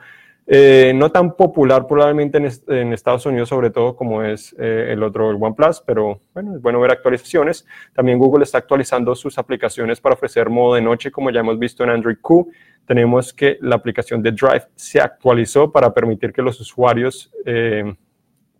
eh, 0.49 0.93
no 0.95 1.11
tan 1.11 1.35
popular 1.35 1.87
probablemente 1.87 2.37
en, 2.37 2.93
Estados 2.93 3.25
Unidos, 3.25 3.49
sobre 3.49 3.69
todo 3.69 3.97
como 3.97 4.23
es 4.23 4.55
eh, 4.57 4.93
el 4.93 5.03
otro, 5.03 5.29
el 5.29 5.37
OnePlus, 5.37 5.81
pero 5.85 6.21
bueno, 6.33 6.55
es 6.55 6.61
bueno 6.61 6.79
ver 6.79 6.91
actualizaciones. 6.91 7.65
También 7.93 8.17
Google 8.17 8.45
está 8.45 8.59
actualizando 8.59 9.13
sus 9.13 9.37
aplicaciones 9.37 9.99
para 9.99 10.15
ofrecer 10.15 10.49
modo 10.49 10.75
de 10.75 10.81
noche, 10.81 11.11
como 11.11 11.31
ya 11.31 11.41
hemos 11.41 11.59
visto 11.59 11.83
en 11.83 11.89
Android 11.89 12.15
Q. 12.21 12.49
Tenemos 12.85 13.33
que 13.33 13.57
la 13.59 13.75
aplicación 13.75 14.23
de 14.23 14.31
Drive 14.31 14.67
se 14.75 15.01
actualizó 15.01 15.69
para 15.69 15.93
permitir 15.93 16.31
que 16.31 16.41
los 16.41 16.57
usuarios 16.61 17.29
eh, 17.45 17.93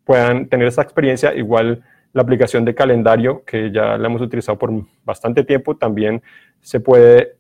puedan 0.03 0.50
tener 0.50 0.67
esa 0.67 0.82
experiencia. 0.82 1.34
Igual 1.34 1.82
la 2.12 2.22
aplicación 2.22 2.65
de 2.65 2.75
calendario, 2.75 3.46
que 3.46 3.72
ya 3.72 3.98
la 3.98 4.08
hemos 4.08 4.22
utilizado 4.22 4.60
por 4.60 4.74
bastante 5.06 5.46
tiempo, 5.46 5.77
también 5.77 6.22
se 6.60 6.82
puede 6.82 7.38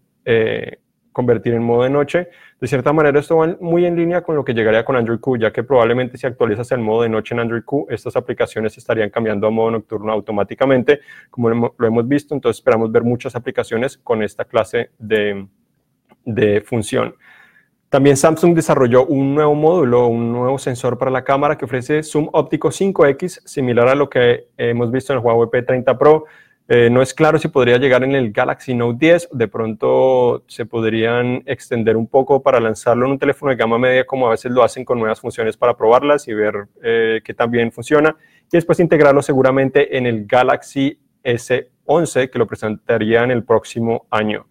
convertir 1.17 1.55
en 1.55 1.63
modo 1.63 1.81
de 1.81 1.89
noche. 1.89 2.29
De 2.61 2.67
cierta 2.67 2.93
manera, 2.93 3.19
esto 3.19 3.37
va 3.37 3.57
muy 3.59 3.87
en 3.87 3.95
línea 3.95 4.21
con 4.21 4.35
lo 4.35 4.45
que 4.45 4.53
llegaría 4.53 4.85
con 4.85 4.95
Android 4.95 5.19
Q, 5.19 5.39
ya 5.39 5.51
que 5.51 5.63
probablemente 5.63 6.15
si 6.15 6.27
actualizas 6.27 6.71
el 6.73 6.79
modo 6.79 7.01
de 7.01 7.09
noche 7.09 7.33
en 7.33 7.39
Android 7.39 7.63
Q, 7.63 7.87
estas 7.89 8.15
aplicaciones 8.15 8.77
estarían 8.77 9.09
cambiando 9.09 9.47
a 9.47 9.49
modo 9.49 9.71
nocturno 9.71 10.13
automáticamente, 10.13 10.99
como 11.31 11.49
lo 11.49 11.87
hemos 11.87 12.07
visto. 12.07 12.35
Entonces, 12.35 12.59
esperamos 12.59 12.91
ver 12.91 13.01
muchas 13.01 13.35
aplicaciones 13.35 13.97
con 13.97 14.21
esta 14.21 14.45
clase 14.45 14.91
de, 14.99 15.47
de 16.23 16.61
función. 16.61 17.15
También 17.89 18.15
Samsung 18.15 18.53
desarrolló 18.53 19.07
un 19.07 19.33
nuevo 19.33 19.55
módulo, 19.55 20.05
un 20.05 20.31
nuevo 20.31 20.59
sensor 20.59 20.99
para 20.99 21.09
la 21.09 21.23
cámara 21.23 21.57
que 21.57 21.65
ofrece 21.65 22.03
zoom 22.03 22.29
óptico 22.31 22.69
5X, 22.69 23.41
similar 23.43 23.87
a 23.87 23.95
lo 23.95 24.07
que 24.07 24.49
hemos 24.55 24.91
visto 24.91 25.13
en 25.13 25.17
el 25.17 25.25
Huawei 25.25 25.49
P30 25.49 25.97
Pro. 25.97 26.25
Eh, 26.69 26.89
no 26.89 27.01
es 27.01 27.13
claro 27.13 27.39
si 27.39 27.47
podría 27.47 27.77
llegar 27.77 28.03
en 28.03 28.13
el 28.13 28.33
Galaxy 28.33 28.73
Note 28.73 28.97
10, 28.99 29.29
de 29.31 29.47
pronto 29.47 30.43
se 30.47 30.65
podrían 30.65 31.41
extender 31.45 31.95
un 31.95 32.07
poco 32.07 32.43
para 32.43 32.59
lanzarlo 32.59 33.05
en 33.05 33.13
un 33.13 33.19
teléfono 33.19 33.51
de 33.51 33.55
gama 33.55 33.77
media, 33.77 34.05
como 34.05 34.27
a 34.27 34.31
veces 34.31 34.51
lo 34.51 34.63
hacen 34.63 34.83
con 34.83 34.99
nuevas 34.99 35.21
funciones 35.21 35.55
para 35.55 35.77
probarlas 35.77 36.27
y 36.27 36.33
ver 36.33 36.67
eh, 36.83 37.21
que 37.23 37.33
también 37.33 37.71
funciona, 37.71 38.17
y 38.47 38.49
después 38.51 38.81
integrarlo 38.81 39.21
seguramente 39.21 39.97
en 39.97 40.05
el 40.05 40.25
Galaxy 40.25 40.99
S11, 41.23 42.29
que 42.29 42.39
lo 42.39 42.47
presentarían 42.47 43.31
el 43.31 43.45
próximo 43.45 44.05
año. 44.09 44.47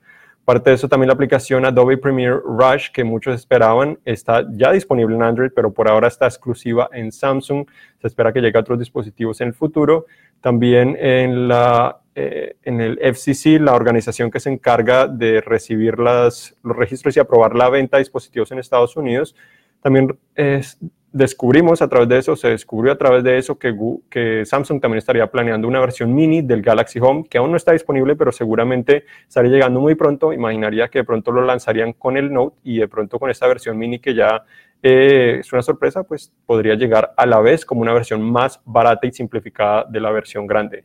Parte 0.46 0.70
de 0.70 0.76
eso 0.76 0.88
también 0.88 1.08
la 1.08 1.14
aplicación 1.14 1.66
Adobe 1.66 1.98
Premiere 1.98 2.38
Rush 2.44 2.92
que 2.92 3.02
muchos 3.02 3.34
esperaban 3.34 3.98
está 4.04 4.46
ya 4.52 4.70
disponible 4.70 5.16
en 5.16 5.24
Android, 5.24 5.50
pero 5.52 5.74
por 5.74 5.88
ahora 5.88 6.06
está 6.06 6.26
exclusiva 6.26 6.88
en 6.92 7.10
Samsung. 7.10 7.66
Se 8.00 8.06
espera 8.06 8.32
que 8.32 8.40
llegue 8.40 8.56
a 8.56 8.60
otros 8.60 8.78
dispositivos 8.78 9.40
en 9.40 9.48
el 9.48 9.54
futuro. 9.54 10.06
También 10.40 10.96
en, 11.00 11.48
la, 11.48 11.98
eh, 12.18 12.56
en 12.62 12.80
el 12.80 12.98
FCC, 12.98 13.60
la 13.60 13.74
organización 13.74 14.30
que 14.30 14.40
se 14.40 14.48
encarga 14.48 15.06
de 15.06 15.42
recibir 15.42 15.98
los 15.98 16.56
registros 16.62 17.14
y 17.14 17.20
aprobar 17.20 17.54
la 17.54 17.68
venta 17.68 17.98
de 17.98 18.04
dispositivos 18.04 18.50
en 18.52 18.58
Estados 18.58 18.96
Unidos, 18.96 19.36
también 19.82 20.18
es, 20.34 20.78
descubrimos 21.12 21.82
a 21.82 21.88
través 21.88 22.08
de 22.08 22.16
eso, 22.16 22.34
se 22.34 22.48
descubrió 22.48 22.92
a 22.92 22.96
través 22.96 23.22
de 23.22 23.36
eso 23.36 23.58
que, 23.58 23.76
que, 24.08 24.46
Samsung 24.46 24.80
también 24.80 24.96
estaría 24.96 25.30
planeando 25.30 25.68
una 25.68 25.78
versión 25.78 26.14
mini 26.14 26.40
del 26.40 26.62
Galaxy 26.62 27.00
Home, 27.00 27.24
que 27.28 27.36
aún 27.36 27.50
no 27.50 27.58
está 27.58 27.72
disponible, 27.72 28.16
pero 28.16 28.32
seguramente 28.32 29.04
estaría 29.28 29.50
llegando 29.50 29.78
muy 29.78 29.94
pronto. 29.94 30.32
Imaginaría 30.32 30.88
que 30.88 31.00
de 31.00 31.04
pronto 31.04 31.32
lo 31.32 31.44
lanzarían 31.44 31.92
con 31.92 32.16
el 32.16 32.32
Note 32.32 32.56
y 32.64 32.78
de 32.78 32.88
pronto 32.88 33.18
con 33.18 33.28
esta 33.28 33.46
versión 33.46 33.76
mini 33.76 33.98
que 33.98 34.14
ya 34.14 34.42
eh, 34.82 35.38
es 35.40 35.52
una 35.52 35.60
sorpresa, 35.60 36.02
pues 36.02 36.32
podría 36.46 36.76
llegar 36.76 37.12
a 37.14 37.26
la 37.26 37.40
vez 37.40 37.66
como 37.66 37.82
una 37.82 37.92
versión 37.92 38.22
más 38.22 38.58
barata 38.64 39.06
y 39.06 39.12
simplificada 39.12 39.84
de 39.84 40.00
la 40.00 40.10
versión 40.10 40.46
grande. 40.46 40.84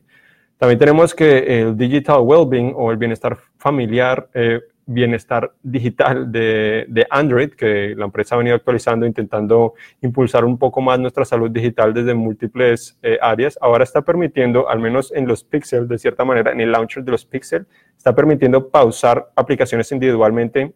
También 0.62 0.78
tenemos 0.78 1.12
que 1.12 1.60
el 1.60 1.76
Digital 1.76 2.20
Wellbeing 2.20 2.74
o 2.76 2.92
el 2.92 2.96
bienestar 2.96 3.36
familiar 3.58 4.28
eh, 4.32 4.60
bienestar 4.86 5.52
digital 5.60 6.30
de, 6.30 7.04
Android, 7.10 7.50
que 7.50 7.96
la 7.96 8.04
empresa 8.04 8.36
ha 8.36 8.38
venido 8.38 8.54
actualizando, 8.54 9.04
intentando 9.04 9.74
impulsar 10.02 10.44
un 10.44 10.56
poco 10.56 10.80
más 10.80 11.00
nuestra 11.00 11.24
salud 11.24 11.50
digital 11.50 11.92
desde 11.92 12.14
múltiples 12.14 12.96
eh, 13.02 13.18
áreas. 13.20 13.58
Ahora 13.60 13.82
está 13.82 14.02
permitiendo, 14.02 14.68
al 14.68 14.78
menos 14.78 15.10
en 15.10 15.26
los 15.26 15.42
Pixel, 15.42 15.88
de 15.88 15.98
cierta 15.98 16.24
manera, 16.24 16.52
en 16.52 16.60
el 16.60 16.70
launcher 16.70 17.02
de 17.02 17.10
los 17.10 17.24
Pixel, 17.24 17.66
está 17.96 18.14
permitiendo 18.14 18.68
pausar 18.68 19.32
aplicaciones 19.34 19.90
individualmente 19.90 20.72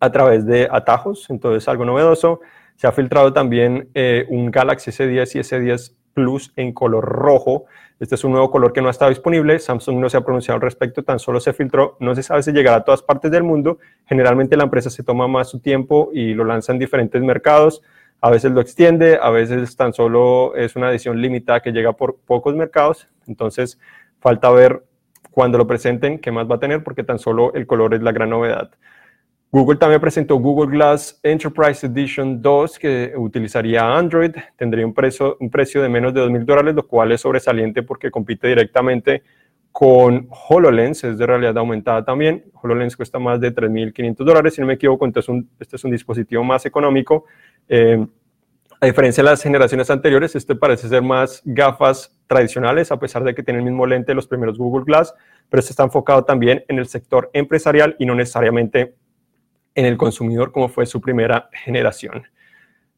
a 0.00 0.10
través 0.10 0.44
de 0.44 0.66
atajos, 0.68 1.30
entonces 1.30 1.68
algo 1.68 1.84
novedoso. 1.84 2.40
Se 2.74 2.88
ha 2.88 2.90
filtrado 2.90 3.32
también 3.32 3.90
eh, 3.94 4.26
un 4.28 4.50
Galaxy 4.50 4.90
S10 4.90 5.36
y 5.36 5.38
S10 5.38 5.94
Plus 6.14 6.52
en 6.56 6.72
color 6.72 7.04
rojo, 7.04 7.66
este 8.00 8.16
es 8.16 8.24
un 8.24 8.32
nuevo 8.32 8.50
color 8.50 8.72
que 8.72 8.82
no 8.82 8.88
ha 8.88 8.90
estado 8.90 9.10
disponible. 9.10 9.58
Samsung 9.58 9.98
no 9.98 10.10
se 10.10 10.16
ha 10.16 10.20
pronunciado 10.20 10.56
al 10.56 10.62
respecto, 10.62 11.04
tan 11.04 11.18
solo 11.18 11.38
se 11.38 11.52
filtró. 11.52 11.96
No 12.00 12.14
se 12.14 12.22
sabe 12.22 12.42
si 12.42 12.52
llegará 12.52 12.78
a 12.78 12.84
todas 12.84 13.02
partes 13.02 13.30
del 13.30 13.44
mundo. 13.44 13.78
Generalmente 14.06 14.56
la 14.56 14.64
empresa 14.64 14.90
se 14.90 15.04
toma 15.04 15.28
más 15.28 15.48
su 15.48 15.60
tiempo 15.60 16.10
y 16.12 16.34
lo 16.34 16.44
lanza 16.44 16.72
en 16.72 16.78
diferentes 16.78 17.22
mercados. 17.22 17.82
A 18.20 18.30
veces 18.30 18.52
lo 18.52 18.60
extiende, 18.60 19.18
a 19.22 19.30
veces 19.30 19.76
tan 19.76 19.92
solo 19.92 20.56
es 20.56 20.76
una 20.76 20.90
edición 20.90 21.20
limitada 21.20 21.60
que 21.60 21.72
llega 21.72 21.92
por 21.92 22.16
pocos 22.16 22.54
mercados. 22.54 23.08
Entonces, 23.26 23.78
falta 24.18 24.50
ver 24.50 24.82
cuando 25.30 25.56
lo 25.58 25.66
presenten 25.66 26.18
qué 26.18 26.32
más 26.32 26.50
va 26.50 26.56
a 26.56 26.60
tener, 26.60 26.82
porque 26.82 27.04
tan 27.04 27.18
solo 27.18 27.54
el 27.54 27.66
color 27.66 27.94
es 27.94 28.02
la 28.02 28.12
gran 28.12 28.30
novedad. 28.30 28.70
Google 29.54 29.78
también 29.78 30.00
presentó 30.00 30.34
Google 30.34 30.76
Glass 30.76 31.20
Enterprise 31.22 31.86
Edition 31.86 32.42
2 32.42 32.76
que 32.76 33.12
utilizaría 33.16 33.86
Android, 33.86 34.32
tendría 34.56 34.84
un 34.84 34.92
precio, 34.92 35.36
un 35.38 35.48
precio 35.48 35.80
de 35.80 35.88
menos 35.88 36.12
de 36.12 36.22
2.000 36.22 36.44
dólares, 36.44 36.74
lo 36.74 36.84
cual 36.88 37.12
es 37.12 37.20
sobresaliente 37.20 37.84
porque 37.84 38.10
compite 38.10 38.48
directamente 38.48 39.22
con 39.70 40.26
HoloLens, 40.48 41.04
es 41.04 41.18
de 41.18 41.24
realidad 41.24 41.56
aumentada 41.56 42.04
también. 42.04 42.46
HoloLens 42.60 42.96
cuesta 42.96 43.20
más 43.20 43.40
de 43.40 43.54
3.500 43.54 44.24
dólares, 44.24 44.54
si 44.54 44.60
no 44.60 44.66
me 44.66 44.72
equivoco, 44.72 45.06
entonces 45.06 45.32
este 45.60 45.76
es 45.76 45.84
un 45.84 45.92
dispositivo 45.92 46.42
más 46.42 46.66
económico. 46.66 47.26
Eh, 47.68 48.04
a 48.80 48.86
diferencia 48.86 49.22
de 49.22 49.30
las 49.30 49.40
generaciones 49.40 49.88
anteriores, 49.88 50.34
este 50.34 50.56
parece 50.56 50.88
ser 50.88 51.02
más 51.02 51.42
gafas 51.44 52.18
tradicionales, 52.26 52.90
a 52.90 52.98
pesar 52.98 53.22
de 53.22 53.36
que 53.36 53.44
tiene 53.44 53.60
el 53.60 53.64
mismo 53.64 53.86
lente 53.86 54.10
de 54.10 54.16
los 54.16 54.26
primeros 54.26 54.58
Google 54.58 54.84
Glass, 54.84 55.14
pero 55.48 55.60
este 55.60 55.70
está 55.70 55.84
enfocado 55.84 56.24
también 56.24 56.64
en 56.66 56.80
el 56.80 56.88
sector 56.88 57.30
empresarial 57.32 57.94
y 58.00 58.06
no 58.06 58.16
necesariamente 58.16 58.96
en 59.74 59.86
el 59.86 59.96
consumidor 59.96 60.52
como 60.52 60.68
fue 60.68 60.86
su 60.86 61.00
primera 61.00 61.48
generación. 61.52 62.24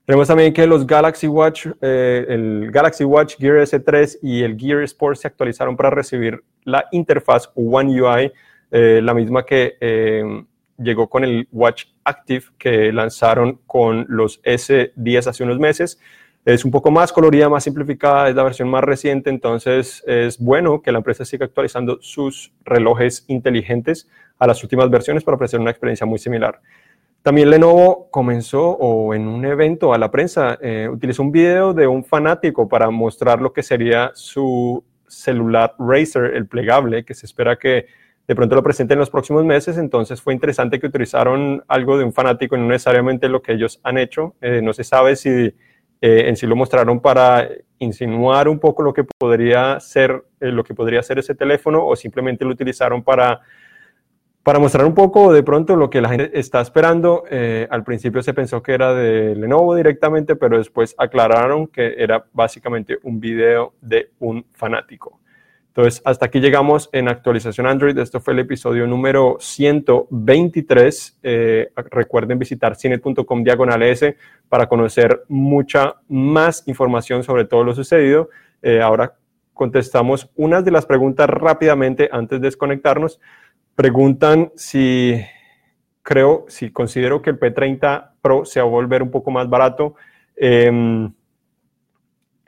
Tenemos 0.06 0.28
también 0.28 0.52
que 0.52 0.68
los 0.68 0.86
Galaxy 0.86 1.26
Watch, 1.26 1.66
eh, 1.80 2.26
el 2.28 2.70
Galaxy 2.70 3.02
Watch 3.02 3.36
Gear 3.38 3.56
S3 3.56 4.18
y 4.22 4.42
el 4.42 4.56
Gear 4.56 4.82
Sport 4.84 5.16
se 5.16 5.26
actualizaron 5.26 5.76
para 5.76 5.90
recibir 5.90 6.44
la 6.62 6.86
interfaz 6.92 7.50
One 7.56 8.00
UI, 8.00 8.32
eh, 8.70 9.00
la 9.02 9.14
misma 9.14 9.44
que 9.44 9.76
eh, 9.80 10.22
llegó 10.78 11.08
con 11.08 11.24
el 11.24 11.48
Watch 11.50 11.86
Active 12.04 12.44
que 12.56 12.92
lanzaron 12.92 13.58
con 13.66 14.06
los 14.08 14.40
S10 14.44 15.26
hace 15.26 15.42
unos 15.42 15.58
meses. 15.58 15.98
Es 16.44 16.64
un 16.64 16.70
poco 16.70 16.92
más 16.92 17.12
colorida, 17.12 17.48
más 17.48 17.64
simplificada, 17.64 18.28
es 18.28 18.36
la 18.36 18.44
versión 18.44 18.68
más 18.68 18.84
reciente, 18.84 19.30
entonces 19.30 20.04
es 20.06 20.38
bueno 20.38 20.80
que 20.82 20.92
la 20.92 20.98
empresa 20.98 21.24
siga 21.24 21.46
actualizando 21.46 21.98
sus 22.00 22.52
relojes 22.64 23.24
inteligentes 23.26 24.08
a 24.38 24.46
las 24.46 24.62
últimas 24.62 24.90
versiones 24.90 25.24
para 25.24 25.36
ofrecer 25.36 25.60
una 25.60 25.70
experiencia 25.70 26.06
muy 26.06 26.18
similar. 26.18 26.60
También 27.26 27.50
Lenovo 27.50 28.08
comenzó 28.10 28.70
o 28.70 29.12
en 29.12 29.26
un 29.26 29.44
evento 29.44 29.92
a 29.92 29.98
la 29.98 30.12
prensa 30.12 30.58
eh, 30.62 30.88
utilizó 30.88 31.24
un 31.24 31.32
video 31.32 31.74
de 31.74 31.88
un 31.88 32.04
fanático 32.04 32.68
para 32.68 32.88
mostrar 32.90 33.40
lo 33.40 33.52
que 33.52 33.64
sería 33.64 34.12
su 34.14 34.84
celular 35.08 35.74
Razer, 35.76 36.36
el 36.36 36.46
plegable, 36.46 37.04
que 37.04 37.14
se 37.14 37.26
espera 37.26 37.56
que 37.56 37.86
de 38.28 38.34
pronto 38.36 38.54
lo 38.54 38.62
presente 38.62 38.94
en 38.94 39.00
los 39.00 39.10
próximos 39.10 39.44
meses. 39.44 39.76
Entonces 39.76 40.22
fue 40.22 40.34
interesante 40.34 40.78
que 40.78 40.86
utilizaron 40.86 41.64
algo 41.66 41.98
de 41.98 42.04
un 42.04 42.12
fanático, 42.12 42.56
no 42.56 42.68
necesariamente 42.68 43.28
lo 43.28 43.42
que 43.42 43.54
ellos 43.54 43.80
han 43.82 43.98
hecho. 43.98 44.36
Eh, 44.40 44.60
no 44.62 44.72
se 44.72 44.84
sabe 44.84 45.16
si 45.16 45.30
eh, 45.30 45.54
en 46.00 46.36
sí 46.36 46.46
lo 46.46 46.54
mostraron 46.54 47.00
para 47.00 47.48
insinuar 47.80 48.48
un 48.48 48.60
poco 48.60 48.84
lo 48.84 48.92
que 48.92 49.02
podría 49.02 49.80
ser 49.80 50.24
lo 50.38 50.62
que 50.62 50.74
podría 50.74 51.02
ser 51.02 51.18
ese 51.18 51.34
teléfono 51.34 51.84
o 51.84 51.96
simplemente 51.96 52.44
lo 52.44 52.52
utilizaron 52.52 53.02
para 53.02 53.40
para 54.46 54.60
mostrar 54.60 54.86
un 54.86 54.94
poco 54.94 55.32
de 55.32 55.42
pronto 55.42 55.74
lo 55.74 55.90
que 55.90 56.00
la 56.00 56.08
gente 56.08 56.38
está 56.38 56.60
esperando, 56.60 57.24
eh, 57.28 57.66
al 57.68 57.82
principio 57.82 58.22
se 58.22 58.32
pensó 58.32 58.62
que 58.62 58.74
era 58.74 58.94
de 58.94 59.34
Lenovo 59.34 59.74
directamente, 59.74 60.36
pero 60.36 60.56
después 60.56 60.94
aclararon 60.98 61.66
que 61.66 61.96
era 61.98 62.26
básicamente 62.32 62.96
un 63.02 63.18
video 63.18 63.74
de 63.80 64.12
un 64.20 64.46
fanático. 64.52 65.18
Entonces, 65.66 66.00
hasta 66.04 66.26
aquí 66.26 66.38
llegamos 66.38 66.88
en 66.92 67.08
actualización 67.08 67.66
Android. 67.66 67.98
Esto 67.98 68.20
fue 68.20 68.34
el 68.34 68.38
episodio 68.38 68.86
número 68.86 69.36
123. 69.40 71.18
Eh, 71.24 71.72
recuerden 71.90 72.38
visitar 72.38 72.76
cine.com 72.76 73.42
diagonal 73.42 73.82
S 73.82 74.16
para 74.48 74.68
conocer 74.68 75.24
mucha 75.26 75.96
más 76.06 76.62
información 76.68 77.24
sobre 77.24 77.46
todo 77.46 77.64
lo 77.64 77.74
sucedido. 77.74 78.30
Eh, 78.62 78.80
ahora 78.80 79.16
contestamos 79.54 80.30
unas 80.36 80.64
de 80.64 80.70
las 80.70 80.86
preguntas 80.86 81.28
rápidamente 81.28 82.08
antes 82.12 82.40
de 82.40 82.46
desconectarnos. 82.46 83.18
Preguntan 83.76 84.52
si 84.56 85.22
creo, 86.02 86.46
si 86.48 86.72
considero 86.72 87.20
que 87.20 87.28
el 87.28 87.38
P30 87.38 88.12
Pro 88.22 88.46
se 88.46 88.58
va 88.58 88.66
a 88.66 88.70
volver 88.70 89.02
un 89.02 89.10
poco 89.10 89.30
más 89.30 89.50
barato. 89.50 89.94
Em, 90.34 91.12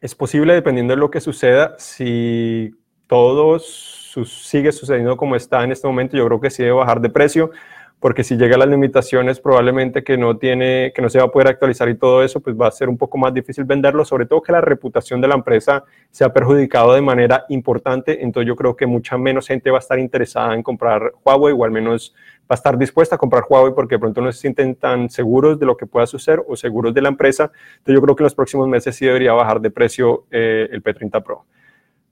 es 0.01 0.15
posible, 0.15 0.55
dependiendo 0.55 0.95
de 0.95 1.01
lo 1.01 1.11
que 1.11 1.21
suceda, 1.21 1.75
si 1.79 2.71
todo 3.07 3.59
sigue 3.59 4.73
sucediendo 4.73 5.19
como 5.19 5.37
está 5.37 5.63
en 5.65 5.73
este 5.73 5.87
momento, 5.87 6.17
yo 6.17 6.27
creo 6.27 6.41
que 6.41 6.51
sí 6.51 6.63
debe 6.63 6.77
bajar 6.77 7.01
de 7.01 7.11
precio 7.11 7.51
porque 8.01 8.23
si 8.23 8.37
llega 8.37 8.55
a 8.55 8.59
las 8.59 8.69
limitaciones 8.69 9.41
probablemente 9.41 10.05
que 10.05 10.17
no 10.17 10.37
tiene, 10.39 10.93
que 10.95 11.03
no 11.03 11.09
se 11.09 11.19
va 11.19 11.25
a 11.25 11.29
poder 11.29 11.49
actualizar 11.49 11.89
y 11.89 11.97
todo 11.97 12.23
eso, 12.23 12.41
pues 12.41 12.55
va 12.55 12.69
a 12.69 12.71
ser 12.71 12.89
un 12.89 12.97
poco 12.97 13.19
más 13.19 13.35
difícil 13.35 13.65
venderlo, 13.65 14.05
sobre 14.05 14.27
todo 14.27 14.41
que 14.41 14.53
la 14.53 14.61
reputación 14.61 15.21
de 15.21 15.27
la 15.27 15.35
empresa 15.35 15.85
se 16.11 16.25
ha 16.25 16.33
perjudicado 16.33 16.95
de 16.95 17.01
manera 17.01 17.45
importante, 17.49 18.23
entonces 18.23 18.47
yo 18.47 18.55
creo 18.55 18.77
que 18.77 18.87
mucha 18.87 19.19
menos 19.19 19.49
gente 19.49 19.71
va 19.71 19.79
a 19.79 19.81
estar 19.81 19.99
interesada 19.99 20.55
en 20.55 20.63
comprar 20.63 21.13
Huawei 21.25 21.55
o 21.59 21.65
al 21.65 21.73
menos 21.73 22.15
va 22.43 22.51
a 22.51 22.55
estar 22.55 22.79
dispuesta 22.79 23.17
a 23.17 23.19
comprar 23.19 23.45
Huawei 23.49 23.75
porque 23.75 23.97
de 23.97 23.99
pronto 23.99 24.21
no 24.21 24.31
se 24.31 24.39
sienten 24.39 24.77
tan 24.77 25.11
seguros 25.11 25.59
de 25.59 25.67
lo 25.67 25.77
que 25.77 25.87
pueda 25.87 26.07
suceder 26.07 26.43
o 26.47 26.55
seguros 26.55 26.95
de 26.95 27.03
la 27.03 27.09
empresa, 27.09 27.51
entonces 27.79 27.95
yo 27.95 28.01
creo 28.01 28.15
que 28.15 28.23
en 28.23 28.27
los 28.27 28.35
próximos 28.35 28.69
meses 28.69 28.95
sí 28.95 29.07
debería 29.07 29.33
bajar 29.33 29.61
de 29.61 29.71
precio 29.71 30.27
eh, 30.31 30.69
el 30.71 30.83
P30 30.83 31.23
Pro. 31.23 31.47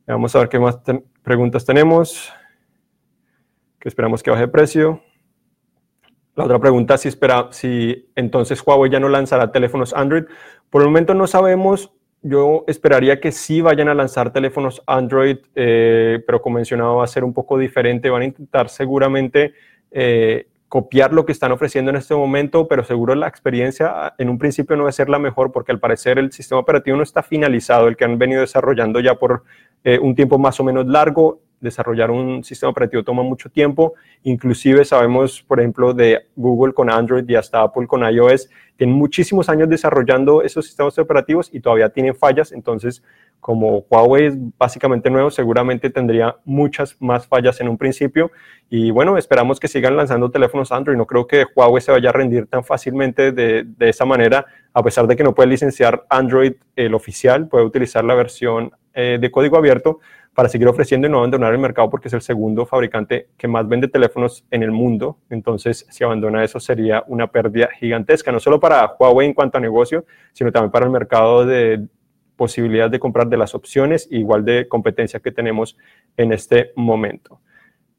Vamos 0.08 0.34
a 0.34 0.40
ver 0.40 0.48
qué 0.48 0.58
más 0.58 0.78
preguntas 1.22 1.64
tenemos, 1.64 2.32
que 3.80 3.88
esperamos 3.88 4.22
que 4.22 4.30
baje 4.30 4.42
de 4.42 4.48
precio. 4.48 5.02
La 6.36 6.44
otra 6.44 6.58
pregunta, 6.58 6.98
si, 6.98 7.08
espera, 7.08 7.48
si 7.50 8.10
entonces 8.14 8.62
Huawei 8.64 8.90
ya 8.90 9.00
no 9.00 9.08
lanzará 9.08 9.50
teléfonos 9.50 9.94
Android. 9.94 10.24
Por 10.68 10.82
el 10.82 10.88
momento 10.88 11.14
no 11.14 11.26
sabemos. 11.26 11.92
Yo 12.20 12.64
esperaría 12.66 13.20
que 13.20 13.32
sí 13.32 13.62
vayan 13.62 13.88
a 13.88 13.94
lanzar 13.94 14.32
teléfonos 14.32 14.82
Android, 14.86 15.38
eh, 15.54 16.22
pero 16.26 16.42
como 16.42 16.56
mencionaba 16.56 16.94
va 16.94 17.04
a 17.04 17.06
ser 17.06 17.24
un 17.24 17.32
poco 17.32 17.56
diferente. 17.56 18.10
Van 18.10 18.20
a 18.20 18.26
intentar 18.26 18.68
seguramente 18.68 19.54
eh, 19.90 20.46
copiar 20.68 21.14
lo 21.14 21.24
que 21.24 21.32
están 21.32 21.52
ofreciendo 21.52 21.90
en 21.90 21.96
este 21.96 22.14
momento, 22.14 22.68
pero 22.68 22.84
seguro 22.84 23.14
la 23.14 23.28
experiencia 23.28 24.14
en 24.18 24.28
un 24.28 24.36
principio 24.36 24.76
no 24.76 24.82
va 24.82 24.90
a 24.90 24.92
ser 24.92 25.08
la 25.08 25.18
mejor 25.18 25.52
porque 25.52 25.72
al 25.72 25.80
parecer 25.80 26.18
el 26.18 26.32
sistema 26.32 26.60
operativo 26.60 26.98
no 26.98 27.02
está 27.02 27.22
finalizado, 27.22 27.88
el 27.88 27.96
que 27.96 28.04
han 28.04 28.18
venido 28.18 28.42
desarrollando 28.42 29.00
ya 29.00 29.14
por 29.14 29.44
eh, 29.84 29.98
un 29.98 30.14
tiempo 30.14 30.38
más 30.38 30.58
o 30.60 30.64
menos 30.64 30.86
largo 30.86 31.40
desarrollar 31.66 32.10
un 32.10 32.42
sistema 32.42 32.70
operativo 32.70 33.02
toma 33.02 33.22
mucho 33.22 33.50
tiempo. 33.50 33.94
Inclusive 34.22 34.84
sabemos, 34.84 35.42
por 35.42 35.60
ejemplo, 35.60 35.92
de 35.92 36.26
Google 36.34 36.72
con 36.72 36.90
Android 36.90 37.28
y 37.28 37.34
hasta 37.34 37.60
Apple 37.60 37.86
con 37.86 38.02
iOS, 38.02 38.48
tienen 38.76 38.96
muchísimos 38.96 39.48
años 39.48 39.68
desarrollando 39.68 40.42
esos 40.42 40.66
sistemas 40.66 40.98
operativos 40.98 41.48
y 41.52 41.60
todavía 41.60 41.88
tienen 41.88 42.14
fallas. 42.14 42.52
Entonces, 42.52 43.02
como 43.40 43.84
Huawei 43.90 44.26
es 44.26 44.34
básicamente 44.58 45.10
nuevo, 45.10 45.30
seguramente 45.30 45.90
tendría 45.90 46.36
muchas 46.44 46.96
más 47.00 47.26
fallas 47.26 47.60
en 47.60 47.68
un 47.68 47.78
principio. 47.78 48.30
Y 48.68 48.90
bueno, 48.90 49.16
esperamos 49.16 49.60
que 49.60 49.68
sigan 49.68 49.96
lanzando 49.96 50.30
teléfonos 50.30 50.72
Android. 50.72 50.96
No 50.96 51.06
creo 51.06 51.26
que 51.26 51.46
Huawei 51.54 51.80
se 51.80 51.92
vaya 51.92 52.10
a 52.10 52.12
rendir 52.12 52.46
tan 52.46 52.64
fácilmente 52.64 53.32
de, 53.32 53.64
de 53.64 53.88
esa 53.88 54.04
manera, 54.04 54.46
a 54.72 54.82
pesar 54.82 55.06
de 55.06 55.16
que 55.16 55.24
no 55.24 55.34
puede 55.34 55.48
licenciar 55.48 56.04
Android 56.10 56.54
el 56.74 56.94
oficial, 56.94 57.48
puede 57.48 57.64
utilizar 57.64 58.04
la 58.04 58.14
versión 58.14 58.72
eh, 58.98 59.18
de 59.20 59.30
código 59.30 59.58
abierto 59.58 60.00
para 60.36 60.50
seguir 60.50 60.68
ofreciendo 60.68 61.08
y 61.08 61.10
no 61.10 61.16
abandonar 61.16 61.54
el 61.54 61.58
mercado 61.58 61.88
porque 61.88 62.08
es 62.08 62.14
el 62.14 62.20
segundo 62.20 62.66
fabricante 62.66 63.30
que 63.38 63.48
más 63.48 63.66
vende 63.66 63.88
teléfonos 63.88 64.44
en 64.50 64.62
el 64.62 64.70
mundo. 64.70 65.16
Entonces, 65.30 65.86
si 65.88 66.04
abandona 66.04 66.44
eso 66.44 66.60
sería 66.60 67.02
una 67.06 67.26
pérdida 67.26 67.70
gigantesca, 67.80 68.30
no 68.30 68.38
solo 68.38 68.60
para 68.60 68.96
Huawei 68.98 69.28
en 69.28 69.32
cuanto 69.32 69.56
a 69.56 69.62
negocio, 69.62 70.04
sino 70.34 70.52
también 70.52 70.70
para 70.70 70.84
el 70.84 70.92
mercado 70.92 71.46
de 71.46 71.86
posibilidades 72.36 72.92
de 72.92 73.00
comprar 73.00 73.28
de 73.28 73.38
las 73.38 73.54
opciones, 73.54 74.08
igual 74.10 74.44
de 74.44 74.68
competencia 74.68 75.20
que 75.20 75.32
tenemos 75.32 75.78
en 76.18 76.34
este 76.34 76.72
momento. 76.76 77.40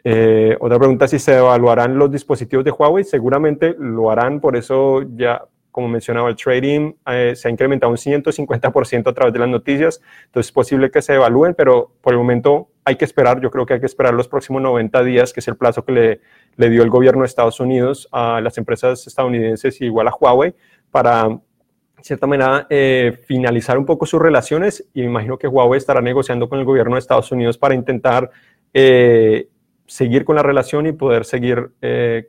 Eh, 0.04 0.56
otra 0.60 0.78
pregunta, 0.78 1.08
si 1.08 1.18
se 1.18 1.40
evaluarán 1.40 1.98
los 1.98 2.12
dispositivos 2.12 2.64
de 2.64 2.70
Huawei, 2.70 3.04
seguramente 3.04 3.76
lo 3.80 4.12
harán, 4.12 4.40
por 4.40 4.56
eso 4.56 5.02
ya 5.16 5.42
como 5.78 5.90
mencionaba, 5.90 6.28
el 6.28 6.36
trading 6.36 6.94
eh, 7.06 7.34
se 7.36 7.48
ha 7.48 7.52
incrementado 7.52 7.92
un 7.92 7.98
150% 7.98 9.12
a 9.12 9.14
través 9.14 9.32
de 9.32 9.38
las 9.38 9.48
noticias, 9.48 10.02
entonces 10.26 10.48
es 10.48 10.52
posible 10.52 10.90
que 10.90 11.04
se 11.04 11.14
evalúen, 11.14 11.54
pero 11.54 11.92
por 12.02 12.14
el 12.14 12.18
momento 12.18 12.70
hay 12.84 12.96
que 12.96 13.06
esperar, 13.06 13.40
yo 13.42 13.52
creo 13.52 13.68
que 13.68 13.76
hay 13.76 13.80
que 13.80 13.86
esperar 13.86 14.16
los 14.16 14.28
próximos 14.28 14.60
90 14.64 15.04
días, 15.04 15.34
que 15.34 15.40
es 15.40 15.48
el 15.48 15.56
plazo 15.56 15.86
que 15.86 15.92
le, 15.92 16.22
le 16.56 16.72
dio 16.72 16.82
el 16.82 16.90
gobierno 16.90 17.22
de 17.22 17.28
Estados 17.28 17.60
Unidos 17.60 18.10
a 18.12 18.42
las 18.42 18.58
empresas 18.58 19.06
estadounidenses 19.06 19.80
y 19.80 19.86
igual 19.86 20.08
a 20.08 20.16
Huawei 20.20 20.56
para, 20.90 21.28
de 21.28 22.04
cierta 22.04 22.26
manera, 22.26 22.66
eh, 22.72 23.22
finalizar 23.28 23.78
un 23.78 23.86
poco 23.86 24.08
sus 24.08 24.20
relaciones. 24.20 24.84
Y 24.96 25.02
me 25.02 25.06
imagino 25.06 25.38
que 25.38 25.48
Huawei 25.48 25.78
estará 25.78 26.02
negociando 26.02 26.50
con 26.50 26.58
el 26.58 26.66
gobierno 26.66 26.96
de 26.96 27.02
Estados 27.02 27.32
Unidos 27.32 27.56
para 27.60 27.76
intentar... 27.76 28.32
Eh, 28.74 29.48
seguir 29.90 30.26
con 30.26 30.36
la 30.36 30.44
relación 30.44 30.86
y 30.86 30.92
poder 30.92 31.24
seguir 31.24 31.72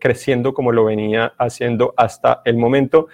creciendo 0.01 0.55
como 0.55 0.71
lo 0.71 0.85
venía 0.85 1.35
haciendo 1.39 1.93
hasta 1.97 2.41
el 2.45 2.57
momento 2.57 3.09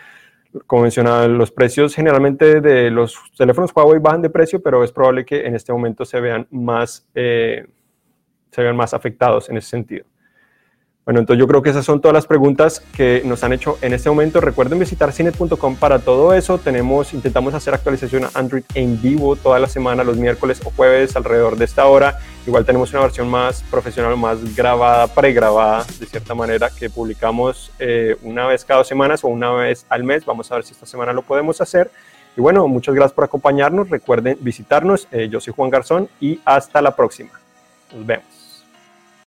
como 0.67 0.83
mencionaba, 0.83 1.27
los 1.27 1.51
precios 1.51 1.95
generalmente 1.95 2.61
de 2.61 2.91
los 2.91 3.17
teléfonos 3.37 3.73
Huawei 3.75 4.01
bajan 4.01 4.23
de 4.23 4.31
precio, 4.31 4.63
pero 4.63 4.85
es 4.85 4.93
probable 4.93 5.25
que 5.25 5.47
en 5.47 5.55
este 5.55 5.73
momento 5.73 6.05
se 6.05 6.21
vean 6.21 6.47
más, 6.51 7.09
eh, 7.15 7.67
se 8.51 8.63
vean 8.63 8.77
más 8.77 8.95
afectados 8.95 9.49
en 9.51 9.57
ese 9.57 9.71
sentido. 9.71 10.07
Bueno, 11.05 11.21
entonces 11.21 11.39
yo 11.39 11.47
creo 11.47 11.61
que 11.61 11.69
esas 11.69 11.85
son 11.85 12.01
todas 12.01 12.15
las 12.15 12.27
preguntas 12.27 12.81
que 12.97 13.21
nos 13.27 13.45
han 13.45 13.53
hecho 13.53 13.77
en 13.83 13.93
este 13.93 14.09
momento. 14.09 14.41
Recuerden 14.41 14.79
visitar 14.79 15.13
cinet.com 15.13 15.77
para 15.77 15.99
todo 15.99 16.33
eso. 16.33 16.57
Tenemos, 16.57 17.13
intentamos 17.13 17.53
hacer 17.53 17.75
actualización 17.75 18.25
a 18.25 18.31
Android 18.33 18.65
en 18.75 19.01
vivo 19.03 19.37
toda 19.37 19.59
la 19.59 19.69
semana, 19.69 20.03
los 20.03 20.17
miércoles 20.17 20.63
o 20.65 20.71
jueves 20.71 21.15
alrededor 21.15 21.57
de 21.57 21.67
esta 21.67 21.85
hora. 21.87 22.19
Igual 22.47 22.65
tenemos 22.65 22.91
una 22.93 23.03
versión 23.03 23.29
más 23.29 23.63
profesional, 23.65 24.17
más 24.17 24.57
grabada, 24.57 25.07
pregrabada, 25.09 25.85
de 26.01 26.07
cierta 26.07 26.35
manera, 26.35 26.71
que 26.71 26.89
publicamos 26.89 27.71
eh, 27.79 28.17
una 28.23 28.47
vez 28.47 28.65
cada 28.65 28.79
dos 28.79 28.89
semanas 28.89 29.25
o 29.25 29.29
una 29.29 29.53
vez 29.53 29.85
al 29.91 30.05
mes. 30.05 30.25
Vamos 30.25 30.51
a 30.51 30.55
ver 30.55 30.65
si 30.65 30.73
esta 30.73 30.87
semana 30.87 31.13
lo 31.13 31.21
podemos 31.21 31.61
hacer. 31.61 31.91
Y 32.35 32.41
bueno, 32.41 32.67
muchas 32.67 32.95
gracias 32.95 33.13
por 33.13 33.25
acompañarnos. 33.25 33.91
Recuerden 33.91 34.39
visitarnos. 34.41 35.07
Eh, 35.13 35.29
yo 35.31 35.39
soy 35.39 35.53
Juan 35.55 35.69
Garzón 35.69 36.09
y 36.19 36.41
hasta 36.47 36.81
la 36.81 36.97
próxima. 36.97 37.31
Nos 37.93 38.07
vemos. 38.07 38.34